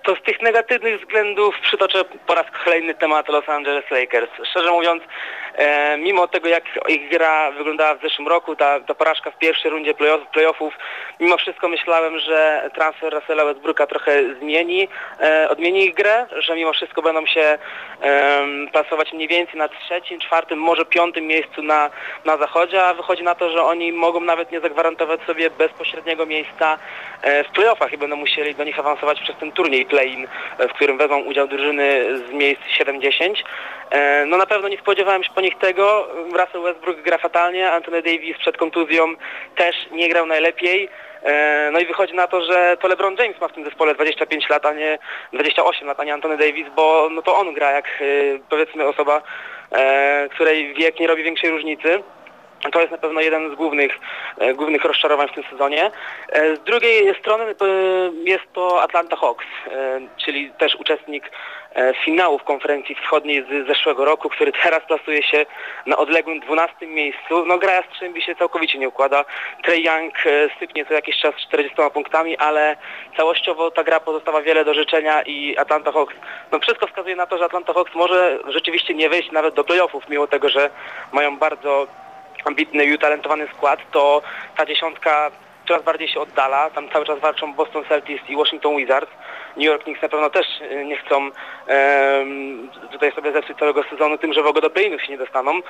To 0.04 0.16
z 0.16 0.22
tych 0.22 0.42
negatywnych 0.42 1.00
względów 1.02 1.60
przytoczę 1.60 2.06
po 2.28 2.36
raz 2.36 2.46
kolejny 2.64 2.94
temat 2.94 3.30
Los 3.30 3.50
Angeles 3.50 3.92
Lakers. 3.92 4.30
Szczerze 4.50 4.72
mówiąc, 4.72 5.04
e, 5.56 5.98
mimo 5.98 6.28
tego 6.28 6.48
jak 6.48 6.64
ich 6.88 7.10
gra 7.10 7.52
wyglądała 7.52 7.96
w 7.96 8.02
zeszłym 8.02 8.28
roku, 8.28 8.56
ta, 8.56 8.80
ta 8.80 8.96
porażka 8.96 9.32
w 9.32 9.38
pierwszej 9.38 9.72
rundzie 9.72 9.94
playoff, 9.94 10.28
playoffów, 10.28 10.74
mimo 11.20 11.38
wszystko 11.38 11.70
myślałem, 11.70 12.20
że 12.20 12.70
transfer 12.76 13.14
Russella 13.14 13.46
Westbrooka 13.46 13.88
trochę 13.88 14.36
zmieni, 14.36 14.88
e, 15.20 15.50
odmieni 15.50 15.86
ich 15.86 15.94
grę, 15.94 16.26
że 16.38 16.56
mimo 16.56 16.74
wszystko 16.74 17.02
będą 17.02 17.26
się 17.26 17.58
em, 18.02 18.68
plasować 18.72 19.14
mniej 19.14 19.28
więcej 19.28 19.58
na 19.58 19.70
trzecim, 19.70 20.20
czwartym, 20.20 20.60
może 20.60 20.86
piątym 20.86 21.28
miejscu 21.28 21.62
na, 21.62 21.90
na 22.26 22.38
zachodzie, 22.38 22.84
a 22.84 22.94
wychodzi 22.94 23.24
na 23.24 23.36
to, 23.36 23.50
że 23.50 23.64
oni 23.64 23.92
mogą 23.92 24.20
nawet 24.20 24.52
nie 24.52 24.60
zagwarantować 24.60 25.22
sobie 25.22 25.50
bezpośredniego 25.50 26.26
miejsca 26.26 26.78
e, 27.22 27.44
w 27.44 27.48
playoffach 27.48 27.94
i 27.94 27.98
będą 27.98 28.16
musieli 28.16 28.56
do 28.56 28.64
nich 28.64 28.80
awansować 28.80 29.22
przez 29.22 29.36
ten 29.40 29.52
turniej 29.52 29.86
play-in, 29.86 30.28
e, 30.58 30.68
w 30.68 30.74
którym 30.74 30.98
wezmą 30.98 31.20
udział 31.20 31.48
drużyny 31.48 32.18
z 32.28 32.32
miejsc 32.32 32.62
7-10. 32.80 33.44
E, 33.92 34.26
No 34.26 34.38
na 34.38 34.46
pewno 34.46 34.68
nie 34.68 34.78
spodziewałem 34.78 35.24
się 35.24 35.30
po 35.36 35.41
nich 35.42 35.58
tego. 35.58 36.08
Russell 36.34 36.62
Westbrook 36.62 37.02
gra 37.02 37.18
fatalnie, 37.18 37.72
Anthony 37.72 38.02
Davis 38.02 38.38
przed 38.38 38.58
kontuzją 38.58 39.16
też 39.56 39.76
nie 39.92 40.10
grał 40.10 40.26
najlepiej. 40.26 40.90
E, 41.24 41.70
No 41.74 41.80
i 41.80 41.86
wychodzi 41.86 42.14
na 42.14 42.28
to, 42.28 42.46
że 42.46 42.78
to 42.80 42.88
LeBron 42.88 43.16
James 43.20 43.42
ma 43.42 43.48
w 43.48 43.54
tym 43.54 43.64
zespole 43.66 43.96
25 43.96 44.50
lat, 44.50 44.66
a 44.66 44.74
nie 44.74 45.00
28 45.34 45.88
lat, 45.88 46.00
a 46.00 46.04
nie 46.04 46.14
Anthony 46.14 46.38
Davis, 46.38 46.68
bo 46.76 47.08
no 47.12 47.22
to 47.22 47.38
on 47.38 47.54
gra 47.54 47.72
jak 47.72 47.86
e, 47.86 48.04
powiedzmy 48.50 48.88
osoba, 48.88 49.22
e, 49.72 50.30
której 50.30 50.74
wiek 50.74 51.00
nie 51.00 51.08
robi 51.08 51.24
większej 51.24 51.50
różnicy. 51.50 52.04
To 52.72 52.80
jest 52.80 52.92
na 52.92 52.98
pewno 52.98 53.22
jeden 53.22 53.52
z 53.52 53.56
głównych, 53.56 54.00
głównych 54.56 54.86
rozczarowań 54.86 55.28
w 55.28 55.34
tym 55.34 55.44
sezonie. 55.52 55.92
Z 56.34 56.60
drugiej 56.60 57.16
strony 57.20 57.56
jest 58.24 58.44
to 58.54 58.82
Atlanta 58.82 59.16
Hawks, 59.16 59.46
czyli 60.26 60.52
też 60.52 60.76
uczestnik 60.76 61.32
finałów 62.06 62.44
konferencji 62.44 62.96
wschodniej 62.96 63.44
z 63.44 63.68
zeszłego 63.68 64.06
roku, 64.06 64.30
który 64.30 64.52
teraz 64.64 64.84
plasuje 64.88 65.24
się 65.24 65.46
na 65.86 65.98
odległym 65.98 66.40
12 66.40 66.88
miejscu. 66.88 67.46
No 67.46 67.58
gra 67.58 67.84
czym 68.00 68.22
się 68.22 68.36
całkowicie 68.36 68.80
nie 68.80 68.88
układa. 68.88 69.26
Trey 69.64 69.84
Young 69.84 70.14
e, 70.26 70.50
sypnie 70.60 70.86
co 70.86 70.94
jakiś 70.94 71.18
czas 71.18 71.36
40 71.48 71.76
punktami, 71.94 72.38
ale 72.38 72.78
całościowo 73.18 73.72
ta 73.72 73.84
gra 73.84 74.00
pozostawia 74.00 74.42
wiele 74.42 74.66
do 74.66 74.74
życzenia 74.74 75.22
i 75.22 75.58
Atlanta 75.58 75.92
Hawks, 75.92 76.16
no 76.52 76.60
wszystko 76.60 76.88
wskazuje 76.88 77.16
na 77.16 77.28
to, 77.28 77.38
że 77.38 77.46
Atlanta 77.46 77.74
Hawks 77.74 77.96
może 77.96 78.40
rzeczywiście 78.48 78.94
nie 78.94 79.10
wejść 79.10 79.32
nawet 79.32 79.56
do 79.56 79.64
playoffów, 79.64 80.10
mimo 80.10 80.28
tego, 80.28 80.50
że 80.50 80.70
mają 81.12 81.38
bardzo 81.38 81.88
ambitny 82.46 82.86
i 82.86 82.94
utalentowany 82.94 83.48
skład, 83.48 83.80
to 83.92 84.22
ta 84.58 84.66
dziesiątka 84.66 85.32
coraz 85.68 85.84
bardziej 85.84 86.08
się 86.08 86.20
oddala. 86.20 86.70
Tam 86.70 86.90
cały 86.90 87.06
czas 87.06 87.20
walczą 87.20 87.54
Boston 87.54 87.84
Celtics 87.90 88.30
i 88.30 88.36
Washington 88.36 88.78
Wizards. 88.78 89.12
New 89.58 89.66
York 89.66 89.84
Knicks 89.84 90.02
na 90.02 90.10
pewno 90.10 90.30
też 90.30 90.48
y, 90.72 90.86
nie 90.86 90.98
chcą 90.98 91.32
tutaj 92.92 93.12
sobie 93.12 93.32
zepsuć 93.32 93.58
całego 93.58 93.84
sezonu 93.84 94.18
tym, 94.18 94.34
że 94.34 94.44
w 94.44 94.48
ogóle 94.48 94.62
do 94.62 94.70
play-inów 94.70 95.02
się 95.04 95.12
nie 95.12 95.18
dostaną. 95.18 95.62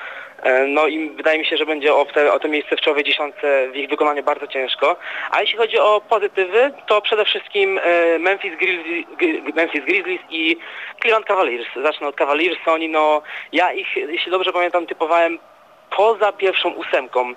E, 0.43 0.65
no 0.67 0.87
i 0.87 1.09
wydaje 1.09 1.39
mi 1.39 1.45
się, 1.45 1.57
że 1.57 1.65
będzie 1.65 1.95
o 1.95 2.05
te, 2.05 2.33
o 2.33 2.39
te 2.39 2.49
miejsce 2.49 2.75
w 2.75 2.81
czołowej 2.81 3.03
dziesiątce 3.03 3.67
w 3.71 3.75
ich 3.75 3.89
wykonaniu 3.89 4.23
bardzo 4.23 4.47
ciężko. 4.47 4.95
A 5.31 5.41
jeśli 5.41 5.57
chodzi 5.57 5.79
o 5.79 6.01
pozytywy, 6.09 6.71
to 6.87 7.01
przede 7.01 7.25
wszystkim 7.25 7.79
e, 7.83 8.19
Memphis 8.19 8.57
Grizzlies, 8.57 9.05
Gri- 9.17 9.55
Memphis 9.55 9.85
Grizzlies 9.85 10.21
i 10.29 10.57
Cleveland 11.01 11.25
Cavaliers. 11.25 11.67
Zacznę 11.83 12.07
od 12.07 12.15
Cavaliers. 12.15 12.59
Oni, 12.65 12.89
no, 12.89 13.21
ja 13.53 13.73
ich, 13.73 13.95
jeśli 13.95 14.31
dobrze 14.31 14.53
pamiętam, 14.53 14.87
typowałem 14.87 15.39
poza 15.97 16.31
pierwszą 16.31 16.69
ósemką 16.69 17.29
e, 17.29 17.33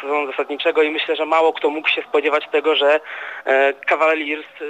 sezonu 0.00 0.26
zasadniczego 0.26 0.82
i 0.82 0.90
myślę, 0.90 1.16
że 1.16 1.26
mało 1.26 1.52
kto 1.52 1.70
mógł 1.70 1.88
się 1.88 2.02
spodziewać 2.02 2.48
tego, 2.52 2.76
że 2.76 3.00
e, 3.44 3.72
Cavaliers 3.72 4.46
e, 4.60 4.64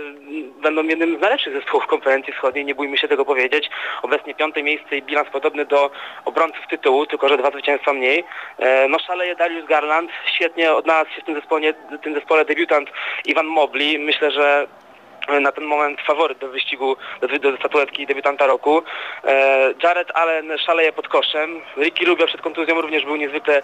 będą 0.62 0.82
jednym 0.82 1.18
z 1.18 1.20
najlepszych 1.20 1.52
zespołów 1.52 1.86
konferencji 1.86 2.32
wschodniej, 2.32 2.64
nie 2.64 2.74
bójmy 2.74 2.98
się 2.98 3.08
tego 3.08 3.24
powiedzieć. 3.24 3.70
Obecnie 4.02 4.34
piąte 4.34 4.62
miejsce 4.62 4.96
i 4.96 5.02
bilans 5.02 5.28
podobny 5.28 5.64
do 5.64 5.90
obrońców 6.24 6.66
tytułu, 6.70 7.06
tylko 7.06 7.28
że 7.28 7.38
dwa 7.38 7.50
zwycięstwa 7.50 7.92
mniej. 7.92 8.24
E, 8.58 8.88
no 8.88 8.98
szaleje 8.98 9.36
Darius 9.36 9.66
Garland, 9.66 10.10
świetnie 10.34 10.72
odnalazł 10.72 11.10
się 11.10 11.20
w 11.20 11.24
tym 11.24 11.34
zespole, 11.34 11.72
w 11.72 11.98
tym 11.98 12.14
zespole 12.14 12.44
debiutant 12.44 12.90
Ivan 13.24 13.46
Mobley. 13.46 13.98
Myślę, 13.98 14.30
że 14.30 14.66
na 15.40 15.52
ten 15.52 15.64
moment 15.64 16.00
faworyt 16.00 16.38
do 16.38 16.48
wyścigu, 16.48 16.96
do, 17.20 17.38
do 17.38 17.56
statuetki 17.56 18.06
debiutanta 18.06 18.46
roku. 18.46 18.82
E, 19.24 19.74
Jared 19.82 20.10
Allen 20.14 20.58
szaleje 20.58 20.92
pod 20.92 21.08
koszem. 21.08 21.60
Ricky 21.76 22.04
Rubio 22.04 22.26
przed 22.26 22.40
kontuzją 22.40 22.80
również 22.80 23.04
był 23.04 23.16
niezwykle 23.16 23.62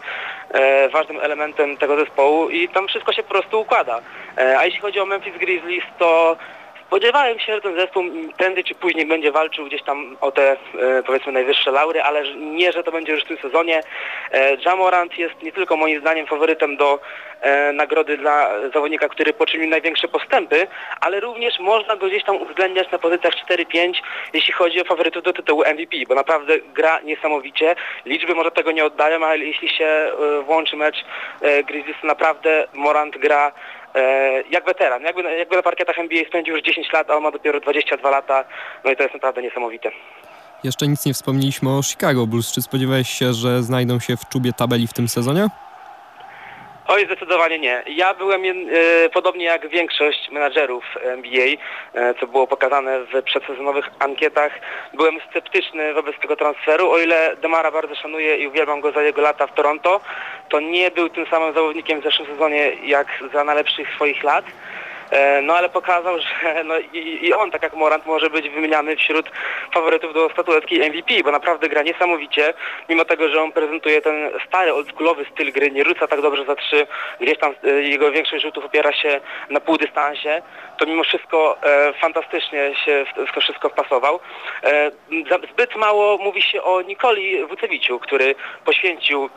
e, 0.51 0.89
ważnym 0.89 1.21
elementem 1.21 1.77
tego 1.77 1.97
zespołu 1.97 2.51
i 2.51 2.69
tam 2.69 2.89
wszystko 2.89 3.13
się 3.13 3.23
po 3.23 3.29
prostu 3.29 3.61
układa. 3.61 4.01
E, 4.39 4.59
a 4.59 4.65
jeśli 4.65 4.81
chodzi 4.81 5.01
o 5.01 5.07
Memphis 5.07 5.39
Grizzlies, 5.39 5.85
to 5.99 6.37
spodziewałem 6.87 7.38
się, 7.38 7.55
że 7.55 7.61
ten 7.61 7.76
zespół 7.76 8.05
prędzej 8.37 8.64
czy 8.64 8.75
później 8.75 9.07
będzie 9.07 9.33
walczył 9.33 9.66
gdzieś 9.66 9.83
tam 9.83 10.16
o 10.21 10.33
te 10.33 10.52
e, 10.52 10.57
powiedzmy 11.07 11.33
najwyższe 11.33 11.71
laury, 11.71 12.02
ale 12.02 12.35
nie, 12.35 12.73
że 12.73 12.83
to 12.83 12.93
będzie 12.93 13.12
już 13.12 13.25
w 13.25 13.28
tym 13.28 13.38
sezonie. 13.38 13.81
E, 14.33 14.57
Jamorant 14.66 15.19
jest 15.19 15.43
nie 15.43 15.52
tylko 15.52 15.76
moim 15.76 16.00
zdaniem 16.00 16.26
faworytem 16.26 16.76
do 16.76 17.00
e, 17.40 17.73
nagrody 17.73 18.16
dla 18.16 18.50
zawodnika, 18.75 19.09
który 19.09 19.33
poczynił 19.33 19.69
największe 19.69 20.09
postępy, 20.09 20.66
ale 21.00 21.21
również 21.21 21.59
można 21.59 21.97
go 21.97 22.07
gdzieś 22.07 22.25
tam 22.25 22.37
uwzględniać 22.37 22.90
na 22.90 22.99
pozycjach 22.99 23.35
4-5, 23.35 23.93
jeśli 24.33 24.52
chodzi 24.52 24.81
o 24.81 24.85
faworytów 24.85 25.23
do 25.23 25.33
tytułu 25.33 25.62
MVP, 25.75 25.97
bo 26.09 26.14
naprawdę 26.14 26.59
gra 26.59 27.00
niesamowicie. 27.00 27.76
Liczby 28.05 28.35
może 28.35 28.50
tego 28.50 28.73
nie 28.73 28.85
oddają, 28.85 29.26
ale 29.26 29.38
jeśli 29.38 29.69
się 29.69 30.12
włączy 30.45 30.76
mecz 30.76 31.05
Grizzlies, 31.66 32.02
naprawdę 32.02 32.66
Morant 32.75 33.19
gra 33.19 33.52
jak 34.50 34.65
weteran. 34.65 35.03
Jakby, 35.03 35.23
jakby 35.23 35.57
na 35.57 35.62
parkietach 35.62 35.99
NBA 35.99 36.25
spędził 36.29 36.55
już 36.55 36.65
10 36.65 36.93
lat, 36.93 37.11
a 37.11 37.17
on 37.17 37.23
ma 37.23 37.31
dopiero 37.31 37.61
22 37.61 38.11
lata, 38.11 38.45
no 38.85 38.91
i 38.91 38.97
to 38.97 39.03
jest 39.03 39.15
naprawdę 39.15 39.43
niesamowite. 39.43 39.91
Jeszcze 40.65 40.88
nic 40.88 41.07
nie 41.07 41.15
wspomnieliśmy 41.15 41.71
o 41.71 41.83
Chicago 41.83 42.26
Bulls. 42.26 42.53
Czy 42.53 42.62
spodziewałeś 42.62 43.09
się, 43.11 43.33
że 43.33 43.62
znajdą 43.62 44.00
się 44.00 44.17
w 44.17 44.29
czubie 44.29 44.53
tabeli 44.53 44.87
w 44.87 44.93
tym 44.93 45.09
sezonie? 45.09 45.49
Oj, 46.88 47.07
zdecydowanie 47.07 47.59
nie. 47.59 47.83
Ja 47.87 48.14
byłem, 48.14 48.43
e, 48.45 49.09
podobnie 49.09 49.45
jak 49.45 49.69
większość 49.69 50.31
menadżerów 50.31 50.85
NBA, 51.02 51.47
e, 51.95 52.14
co 52.14 52.26
było 52.26 52.47
pokazane 52.47 53.00
w 53.00 53.23
przedsezonowych 53.23 53.90
ankietach, 53.99 54.52
byłem 54.95 55.19
sceptyczny 55.31 55.95
wobec 55.95 56.19
tego 56.19 56.37
transferu. 56.37 56.90
O 56.90 56.99
ile 56.99 57.37
Demara 57.37 57.71
bardzo 57.71 57.95
szanuję 57.95 58.37
i 58.37 58.49
uwielbiam 58.49 58.81
go 58.81 58.93
za 58.93 59.02
jego 59.02 59.23
lata 59.23 59.47
w 59.47 59.55
Toronto, 59.55 60.00
to 60.49 60.61
nie 60.61 60.90
był 60.90 61.09
tym 61.09 61.26
samym 61.26 61.55
zawodnikiem 61.55 62.00
w 62.00 62.05
zeszłym 62.05 62.28
sezonie 62.28 62.73
jak 62.85 63.07
za 63.33 63.45
najlepszych 63.45 63.95
swoich 63.95 64.23
lat. 64.23 64.45
E, 65.11 65.43
No 65.43 65.57
ale 65.57 65.69
pokazał, 65.69 66.19
że 66.19 66.65
no, 66.65 66.75
i, 66.79 67.19
i 67.23 67.33
on, 67.35 67.51
tak 67.51 67.63
jak 67.63 67.75
Morant, 67.75 68.07
może 68.07 68.31
być 68.31 68.49
wymieniany 68.49 68.97
wśród 68.97 69.31
faworytów 69.75 70.15
do 70.15 70.31
statuetki 70.31 70.81
MVP, 70.81 71.23
bo 71.25 71.31
naprawdę 71.31 71.69
gra 71.69 71.83
niesamowicie, 71.83 72.55
mimo 72.89 73.05
tego, 73.05 73.29
że 73.29 73.43
on 73.43 73.53
prezentuje 73.53 74.01
ten 74.03 74.31
stary, 74.49 74.75
oldschoolowy 74.75 75.25
styl 75.33 75.53
gry, 75.53 75.71
nie 75.71 75.85
rzuca 75.85 76.07
tak 76.07 76.23
dobrze 76.23 76.45
za 76.45 76.57
trzy, 76.57 76.87
gdzieś 77.21 77.39
tam 77.39 77.55
e, 77.65 77.71
jego 77.71 78.13
większość 78.13 78.45
rzutów 78.45 78.65
opiera 78.65 78.93
się 78.93 79.21
na 79.51 79.61
półdystansie, 79.61 80.43
to 80.79 80.87
mimo 80.87 81.05
wszystko 81.05 81.59
e, 81.63 81.93
fantastycznie 81.93 82.75
się 82.85 83.05
w, 83.29 83.33
to 83.35 83.41
wszystko 83.41 83.69
wpasował. 83.69 84.21
E, 84.65 84.91
zbyt 85.53 85.77
mało 85.77 86.19
mówi 86.19 86.43
się 86.43 86.63
o 86.63 86.83
Nikoli 86.83 87.47
Wucewiciu, 87.47 87.99
który 87.99 88.35
poświęcił 88.65 89.31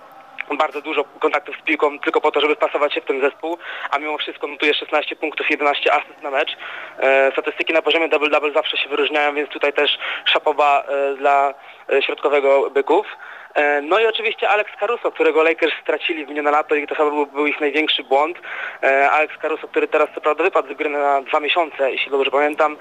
bardzo 0.58 0.82
dużo 0.82 1.03
kontaktów 1.03 1.56
z 1.56 1.62
piłką 1.62 2.00
tylko 2.00 2.22
po 2.22 2.32
to, 2.32 2.41
żeby 2.41 2.56
wpasować 2.56 2.94
się 2.94 3.01
w 3.01 3.06
ten 3.06 3.22
zespół, 3.22 3.58
a 3.91 4.00
mimo 4.00 4.18
wszystko 4.18 4.48
notuje 4.48 4.74
16 4.74 5.15
punktów, 5.15 5.50
11 5.50 5.94
asyst 5.94 6.22
na 6.22 6.32
mecz. 6.32 6.58
E, 7.00 7.32
statystyki 7.32 7.74
na 7.74 7.82
poziomie 7.82 8.10
double-double 8.10 8.53
zawsze 8.53 8.77
się 8.77 8.89
wyróżniają, 8.89 9.36
więc 9.36 9.50
tutaj 9.50 9.74
też 9.74 9.98
szapoba 10.25 10.84
e, 10.84 11.15
dla 11.15 11.53
e, 11.94 12.01
środkowego 12.01 12.70
byków. 12.70 13.08
E, 13.56 13.82
no 13.82 14.00
i 14.00 14.06
oczywiście 14.06 14.50
Alex 14.50 14.72
Caruso, 14.79 15.12
którego 15.12 15.44
Lakers 15.44 15.74
stracili 15.82 16.25
w 16.25 16.29
minione 16.29 16.51
lato 16.51 16.75
i 16.75 16.88
to 16.88 16.96
chyba 16.96 17.10
był, 17.10 17.25
był 17.25 17.48
ich 17.48 17.60
największy 17.60 18.03
błąd. 18.03 18.38
E, 18.84 19.12
Alex 19.12 19.38
Caruso, 19.38 19.68
który 19.68 19.88
teraz 19.88 20.10
co 20.15 20.22
prawda 20.22 20.44
wypadł 20.44 20.74
z 20.74 20.77
gry 20.77 20.89
na 20.89 21.22
dwa 21.22 21.39
miesiące, 21.39 21.91
jeśli 21.91 22.12
dobrze 22.12 22.32
pamiętam, 22.32 22.77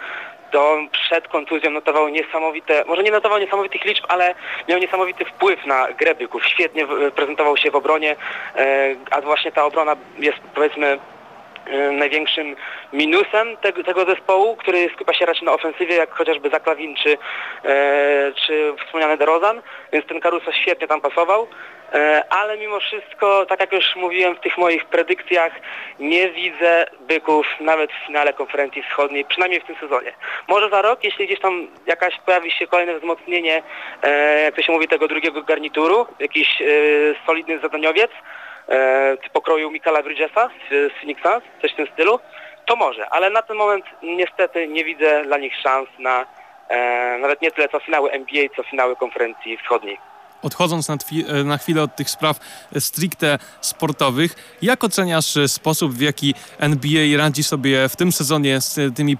to 0.50 0.78
przed 0.92 1.28
kontuzją 1.28 1.70
notował 1.70 2.08
niesamowite, 2.08 2.84
może 2.86 3.02
nie 3.02 3.10
notował 3.10 3.38
niesamowitych 3.38 3.84
liczb, 3.84 4.04
ale 4.08 4.34
miał 4.68 4.78
niesamowity 4.78 5.24
wpływ 5.24 5.66
na 5.66 5.88
grę. 5.92 6.14
Świetnie 6.46 6.86
prezentował 7.16 7.56
się 7.56 7.70
w 7.70 7.76
obronie, 7.76 8.16
a 9.10 9.20
właśnie 9.20 9.52
ta 9.52 9.64
obrona 9.64 9.96
jest 10.18 10.38
powiedzmy 10.54 10.98
E, 10.98 11.17
największym 11.92 12.56
minusem 12.92 13.56
tego, 13.56 13.84
tego, 13.84 14.04
zespołu, 14.04 14.56
który 14.56 14.88
skupia 14.94 15.14
się 15.14 15.26
raczej 15.26 15.44
na 15.44 15.52
ofensywie, 15.52 15.96
jak 15.96 16.14
chociażby 16.14 16.50
Zaklawin 16.50 16.94
czy, 16.96 17.18
e, 17.64 18.32
czy 18.46 18.74
wspomniany 18.84 19.16
DeRozan, 19.16 19.62
więc 19.92 20.06
ten 20.06 20.20
Caruso 20.20 20.52
świetnie 20.52 20.86
tam 20.86 21.00
pasował. 21.00 21.48
E, 21.92 22.24
ale 22.30 22.58
mimo 22.58 22.80
wszystko, 22.80 23.46
tak 23.46 23.60
jak 23.60 23.72
już 23.72 23.96
mówiłem 23.96 24.36
w 24.36 24.40
tych 24.40 24.58
moich 24.58 24.84
predykcjach, 24.84 25.52
nie 25.98 26.30
widzę 26.30 26.86
byków 27.00 27.46
nawet 27.60 27.92
w 27.92 28.06
finale 28.06 28.32
konferencji 28.32 28.82
wschodniej, 28.82 29.24
przynajmniej 29.24 29.60
w 29.60 29.64
tym 29.64 29.76
sezonie. 29.80 30.12
Może 30.48 30.70
za 30.70 30.82
rok, 30.82 31.04
jeśli 31.04 31.26
gdzieś 31.26 31.40
tam 31.40 31.68
jakaś 31.86 32.20
pojawi 32.26 32.50
się 32.50 32.66
kolejne 32.66 32.98
wzmocnienie, 32.98 33.62
e, 34.02 34.42
jak 34.42 34.54
to 34.54 34.62
się 34.62 34.72
mówi, 34.72 34.88
tego 34.88 35.08
drugiego 35.08 35.42
garnituru, 35.42 36.06
jakiś 36.18 36.62
solidny 37.26 37.58
zadaniowiec, 37.58 38.10
e, 38.68 39.16
pokroju 39.32 39.70
Michaela 39.70 40.02
Bridgesa 40.02 40.48
z, 40.48 40.92
z 40.92 41.00
Phoenix 41.00 41.22
Suns, 41.22 41.44
coś 41.62 41.72
w 41.72 41.76
tym 41.76 41.86
stylu, 41.92 42.20
to 42.66 42.76
może, 42.76 43.08
ale 43.08 43.30
na 43.30 43.42
ten 43.42 43.56
moment 43.56 43.84
niestety 44.02 44.68
nie 44.68 44.84
widzę 44.84 45.22
dla 45.24 45.38
nich 45.38 45.56
szans 45.62 45.88
na 45.98 46.26
e, 46.68 47.18
nawet 47.18 47.42
nie 47.42 47.50
tyle 47.50 47.68
co 47.68 47.80
finały 47.80 48.10
NBA, 48.10 48.44
co 48.56 48.62
finały 48.62 48.96
konferencji 48.96 49.56
wschodniej. 49.56 49.98
Odchodząc 50.42 50.88
na, 50.88 50.96
e, 51.28 51.44
na, 51.44 51.58
chwilę 51.58 51.82
od 51.82 51.96
tych 51.96 52.10
spraw 52.10 52.40
stricte 52.78 53.38
sportowych, 53.60 54.56
jak 54.62 54.84
oceniasz 54.84 55.36
e, 55.36 55.48
sposób, 55.48 55.92
w 55.92 56.00
jaki 56.00 56.34
NBA 56.58 57.18
radzi 57.18 57.42
sobie 57.42 57.88
w 57.88 57.96
tym 57.96 58.12
sezonie 58.12 58.60
z 58.60 58.96
tymi 58.96 59.16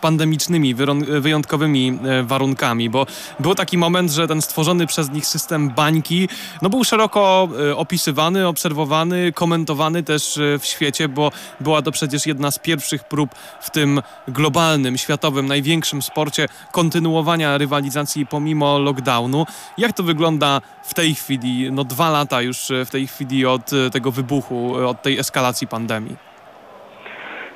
pandemicznymi, 0.00 0.74
wyjątkowymi 1.20 1.98
e, 2.04 2.22
warunkami? 2.22 2.90
Bo 2.90 3.06
był 3.40 3.54
taki 3.54 3.78
moment, 3.78 4.10
że 4.10 4.28
ten 4.28 4.42
stworzony 4.42 4.86
przez 4.86 5.10
nich 5.10 5.26
system 5.26 5.70
bańki 5.70 6.28
no 6.62 6.70
był 6.70 6.84
szeroko 6.84 7.48
opisywany, 7.76 8.46
obserwowany, 8.46 9.32
komentowany 9.32 10.02
też 10.02 10.38
w 10.58 10.66
świecie, 10.66 11.08
bo 11.08 11.32
była 11.60 11.82
to 11.82 11.92
przecież 11.92 12.26
jedna 12.26 12.50
z 12.50 12.58
pierwszych 12.58 13.04
prób 13.04 13.34
w 13.60 13.70
tym 13.70 14.02
globalnym, 14.28 14.98
światowym, 14.98 15.46
największym 15.46 16.02
sporcie 16.02 16.48
kontynuowania 16.72 17.58
rywalizacji 17.58 18.26
pomimo 18.26 18.78
lockdownu. 18.78 19.46
Jak 19.78 19.92
to 19.92 20.02
wygląda 20.02 20.49
w 20.82 20.94
tej 20.94 21.14
chwili, 21.14 21.72
no 21.72 21.84
dwa 21.84 22.10
lata 22.10 22.42
już 22.42 22.70
e, 22.70 22.84
w 22.84 22.90
tej 22.90 23.06
chwili 23.06 23.46
od 23.46 23.72
e, 23.72 23.90
tego 23.90 24.10
wybuchu, 24.10 24.80
e, 24.80 24.86
od 24.86 25.02
tej 25.02 25.18
eskalacji 25.18 25.66
pandemii? 25.66 26.16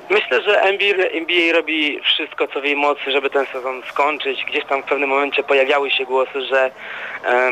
Myślę, 0.09 0.41
że 0.41 0.61
NBA, 0.61 1.05
NBA 1.05 1.53
robi 1.53 1.99
wszystko, 2.01 2.47
co 2.47 2.61
w 2.61 2.63
jej 2.65 2.75
mocy, 2.75 3.11
żeby 3.11 3.29
ten 3.29 3.45
sezon 3.45 3.81
skończyć. 3.89 4.45
Gdzieś 4.45 4.65
tam 4.65 4.81
w 4.83 4.85
pewnym 4.85 5.09
momencie 5.09 5.43
pojawiały 5.43 5.91
się 5.91 6.05
głosy, 6.05 6.41
że 6.41 6.71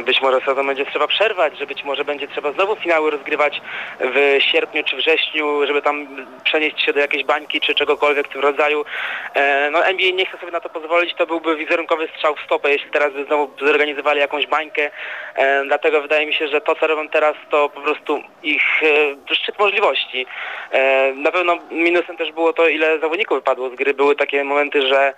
być 0.05 0.21
może 0.21 0.41
sezon 0.45 0.67
będzie 0.67 0.85
trzeba 0.85 1.07
przerwać, 1.07 1.57
że 1.57 1.65
być 1.65 1.83
może 1.83 2.05
będzie 2.05 2.27
trzeba 2.27 2.51
znowu 2.51 2.75
finały 2.75 3.11
rozgrywać 3.11 3.61
w 3.99 4.37
sierpniu 4.39 4.83
czy 4.83 4.95
wrześniu, 4.95 5.67
żeby 5.67 5.81
tam 5.81 6.07
przenieść 6.43 6.81
się 6.85 6.93
do 6.93 6.99
jakiejś 6.99 7.23
bańki 7.23 7.61
czy 7.61 7.75
czegokolwiek 7.75 8.27
w 8.27 8.31
tym 8.31 8.41
rodzaju. 8.41 8.85
E, 9.33 9.69
no 9.71 9.85
NBA 9.85 10.11
nie 10.11 10.25
chce 10.25 10.37
sobie 10.37 10.51
na 10.51 10.59
to 10.59 10.69
pozwolić, 10.69 11.13
to 11.13 11.25
byłby 11.25 11.55
wizerunkowy 11.55 12.07
strzał 12.15 12.35
w 12.35 12.41
stopę, 12.41 12.71
jeśli 12.71 12.91
teraz 12.91 13.13
by 13.13 13.25
znowu 13.25 13.51
zorganizowali 13.65 14.19
jakąś 14.19 14.47
bańkę. 14.47 14.91
E, 15.35 15.63
dlatego 15.65 16.01
wydaje 16.01 16.25
mi 16.25 16.33
się, 16.33 16.47
że 16.47 16.61
to, 16.61 16.75
co 16.75 16.87
robią 16.87 17.09
teraz, 17.09 17.35
to 17.49 17.69
po 17.69 17.81
prostu 17.81 18.21
ich 18.43 18.61
szczyt 19.31 19.59
możliwości. 19.59 20.25
Na 21.15 21.31
pewno 21.31 21.57
minusem 21.71 22.17
też 22.17 22.31
było 22.31 22.53
to, 22.53 22.67
ile 22.67 22.99
zawodników 22.99 23.37
wypadło 23.37 23.69
z 23.69 23.75
gry. 23.75 23.93
Były 23.93 24.15
takie 24.15 24.43
momenty, 24.43 24.81
że 24.87 25.13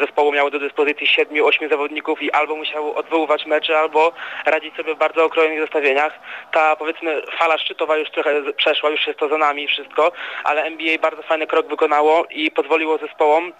zespołu 0.00 0.32
miało 0.32 0.50
do 0.50 0.58
dyspozycji 0.58 1.06
7-8 1.06 1.70
zawodników 1.70 2.22
i 2.22 2.32
albo 2.32 2.56
musiały 2.56 2.94
odwoływać 2.94 3.46
mecze, 3.46 3.78
albo 3.78 3.99
radzić 4.46 4.76
sobie 4.76 4.94
w 4.94 4.98
bardzo 4.98 5.24
okrojonych 5.24 5.60
zestawieniach. 5.60 6.12
Ta 6.52 6.76
powiedzmy 6.76 7.22
fala 7.38 7.58
szczytowa 7.58 7.96
już 7.96 8.10
trochę 8.10 8.52
przeszła, 8.56 8.90
już 8.90 9.06
jest 9.06 9.18
to 9.18 9.28
za 9.28 9.38
nami 9.38 9.66
wszystko, 9.68 10.12
ale 10.44 10.62
NBA 10.62 10.98
bardzo 10.98 11.22
fajny 11.22 11.46
krok 11.46 11.66
wykonało 11.66 12.24
i 12.30 12.50
pozwoliło 12.50 12.98
zespołom 12.98 13.52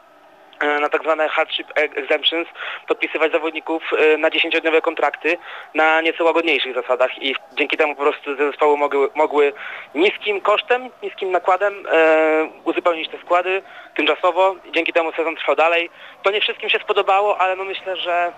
E, 0.60 0.80
na 0.80 0.88
tak 0.88 1.02
zwane 1.02 1.28
hardship 1.28 1.66
exemptions 1.76 2.48
podpisywać 2.88 3.32
zawodników 3.32 3.82
e, 3.98 4.16
na 4.16 4.30
10-dniowe 4.30 4.80
kontrakty 4.80 5.38
na 5.74 6.00
nieco 6.00 6.24
łagodniejszych 6.24 6.74
zasadach 6.74 7.22
i 7.22 7.34
dzięki 7.52 7.76
temu 7.76 7.96
po 7.96 8.02
prostu 8.02 8.36
zespoły 8.36 8.76
mogły, 8.76 9.08
mogły 9.14 9.52
niskim 9.94 10.40
kosztem, 10.40 10.90
niskim 11.02 11.30
nakładem 11.30 11.86
e, 11.92 12.48
uzupełnić 12.64 13.08
te 13.08 13.18
składy 13.18 13.62
tymczasowo 13.96 14.56
i 14.64 14.72
dzięki 14.72 14.92
temu 14.92 15.12
sezon 15.12 15.36
trwał 15.36 15.56
dalej. 15.56 15.90
To 16.22 16.30
nie 16.30 16.40
wszystkim 16.40 16.70
się 16.70 16.78
spodobało, 16.78 17.40
ale 17.40 17.56
no 17.56 17.64
myślę, 17.64 17.96
że 17.96 18.32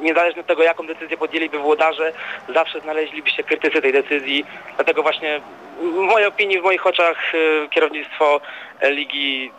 niezależnie 0.00 0.40
od 0.40 0.46
tego, 0.46 0.62
jaką 0.62 0.86
decyzję 0.86 1.16
podjęliby 1.16 1.58
włodarze, 1.58 2.12
zawsze 2.54 2.80
znaleźliby 2.80 3.30
się 3.30 3.42
krytycy 3.42 3.82
tej 3.82 3.92
decyzji. 3.92 4.44
Dlatego 4.76 5.02
właśnie 5.02 5.40
w 5.80 6.00
mojej 6.00 6.28
opinii, 6.28 6.60
w 6.60 6.64
moich 6.64 6.86
oczach 6.86 7.32
e, 7.34 7.68
kierownictwo 7.68 8.40
ligi 8.82 9.50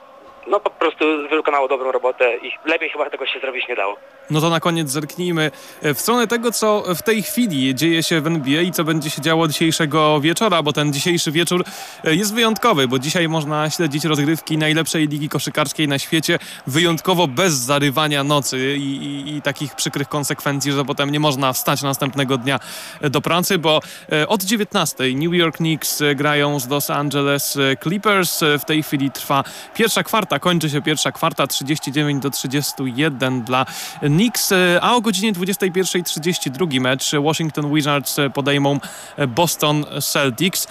no 0.49 0.59
po 0.59 0.69
prostu 0.69 1.05
wykonało 1.29 1.67
dobrą 1.67 1.91
robotę 1.91 2.37
i 2.37 2.51
lepiej 2.65 2.89
chyba 2.89 3.09
tego 3.09 3.25
się 3.25 3.39
zrobić 3.39 3.67
nie 3.67 3.75
dało. 3.75 3.97
No 4.29 4.41
to 4.41 4.49
na 4.49 4.59
koniec 4.59 4.89
zerknijmy 4.89 5.51
e, 5.81 5.93
w 5.93 5.99
stronę 5.99 6.27
tego, 6.27 6.51
co 6.51 6.83
w 6.95 7.01
tej 7.01 7.23
chwili 7.23 7.75
dzieje 7.75 8.03
się 8.03 8.21
w 8.21 8.27
NBA 8.27 8.61
i 8.61 8.71
co 8.71 8.83
będzie 8.83 9.09
się 9.09 9.21
działo 9.21 9.47
dzisiejszego 9.47 10.19
wieczora, 10.21 10.63
bo 10.63 10.73
ten 10.73 10.93
dzisiejszy 10.93 11.31
wieczór 11.31 11.63
e, 12.03 12.15
jest 12.15 12.33
wyjątkowy, 12.33 12.87
bo 12.87 12.99
dzisiaj 12.99 13.29
można 13.29 13.69
śledzić 13.69 14.05
rozgrywki 14.05 14.57
najlepszej 14.57 15.07
ligi 15.07 15.29
koszykarskiej 15.29 15.87
na 15.87 15.99
świecie, 15.99 16.39
wyjątkowo 16.67 17.27
bez 17.27 17.53
zarywania 17.53 18.23
nocy 18.23 18.75
i, 18.77 18.95
i, 18.95 19.35
i 19.35 19.41
takich 19.41 19.75
przykrych 19.75 20.07
konsekwencji, 20.07 20.71
że 20.71 20.85
potem 20.85 21.09
nie 21.09 21.19
można 21.19 21.53
wstać 21.53 21.81
następnego 21.81 22.37
dnia 22.37 22.59
e, 23.01 23.09
do 23.09 23.21
pracy, 23.21 23.57
bo 23.57 23.79
od 24.27 24.43
19 24.43 25.03
New 25.15 25.33
York 25.33 25.57
Knicks 25.57 26.03
grają 26.15 26.59
z 26.59 26.69
Los 26.69 26.89
Angeles 26.89 27.57
Clippers. 27.83 28.43
W 28.59 28.65
tej 28.65 28.83
chwili 28.83 29.11
trwa 29.11 29.43
pierwsza 29.75 30.03
kwarta, 30.03 30.36
kończy 30.39 30.69
się 30.69 30.81
pierwsza 30.81 31.11
kwarta, 31.11 31.47
39 31.47 32.23
do 32.23 32.29
31 32.29 33.43
dla 33.43 33.65
Knicks, 33.99 34.51
e, 34.51 34.79
a 34.81 34.95
o 34.95 35.01
godzinie 35.01 35.33
21.32 35.33 36.81
mecz 36.81 37.11
Washington 37.23 37.73
Wizards 37.73 38.19
e, 38.19 38.29
podejmą 38.29 38.79
e, 39.17 39.27
Boston 39.27 39.85
Celtics. 40.01 40.67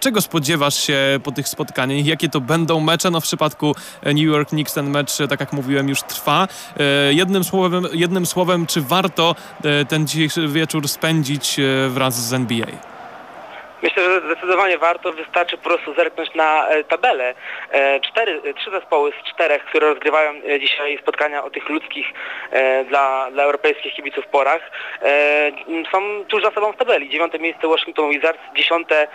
Czego 0.00 0.20
spodziewasz 0.20 0.74
się 0.74 1.20
po 1.22 1.32
tych 1.32 1.48
spotkaniach? 1.48 2.06
Jakie 2.06 2.28
to 2.28 2.40
będą 2.40 2.80
mecze? 2.80 3.10
No 3.10 3.20
w 3.20 3.24
przypadku 3.24 3.74
New 4.02 4.16
York 4.16 4.48
Knicks 4.48 4.74
ten 4.74 4.90
mecz, 4.90 5.18
tak 5.28 5.40
jak 5.40 5.52
mówiłem, 5.52 5.88
już 5.88 6.02
trwa. 6.02 6.48
Jednym 7.10 7.44
słowem, 7.44 7.86
jednym 7.92 8.26
słowem 8.26 8.66
czy 8.66 8.80
warto 8.80 9.34
ten 9.88 10.06
dzisiejszy 10.06 10.48
wieczór 10.48 10.88
spędzić 10.88 11.56
wraz 11.88 12.28
z 12.28 12.32
NBA? 12.32 12.93
Myślę, 13.84 14.04
że 14.04 14.20
zdecydowanie 14.20 14.78
warto, 14.78 15.12
wystarczy 15.12 15.56
po 15.56 15.62
prostu 15.62 15.94
zerknąć 15.94 16.34
na 16.34 16.68
e, 16.68 16.84
tabelę. 16.84 17.34
E, 17.70 18.00
cztery, 18.00 18.40
e, 18.44 18.54
trzy 18.54 18.70
zespoły 18.70 19.12
z 19.12 19.30
czterech, 19.30 19.64
które 19.64 19.88
rozgrywają 19.88 20.32
dzisiaj 20.60 20.98
spotkania 20.98 21.44
o 21.44 21.50
tych 21.50 21.68
ludzkich 21.68 22.06
dla, 22.88 23.30
dla 23.30 23.42
europejskich 23.42 23.94
kibiców 23.94 24.26
porach, 24.26 24.70
są 25.92 26.24
tuż 26.28 26.42
za 26.42 26.50
sobą 26.50 26.72
w 26.72 26.76
tabeli. 26.76 27.10
Dziewiąte 27.10 27.38
miejsce 27.38 27.68
Washington 27.68 28.10
Wizards, 28.10 28.40
dziesiąte 28.56 29.08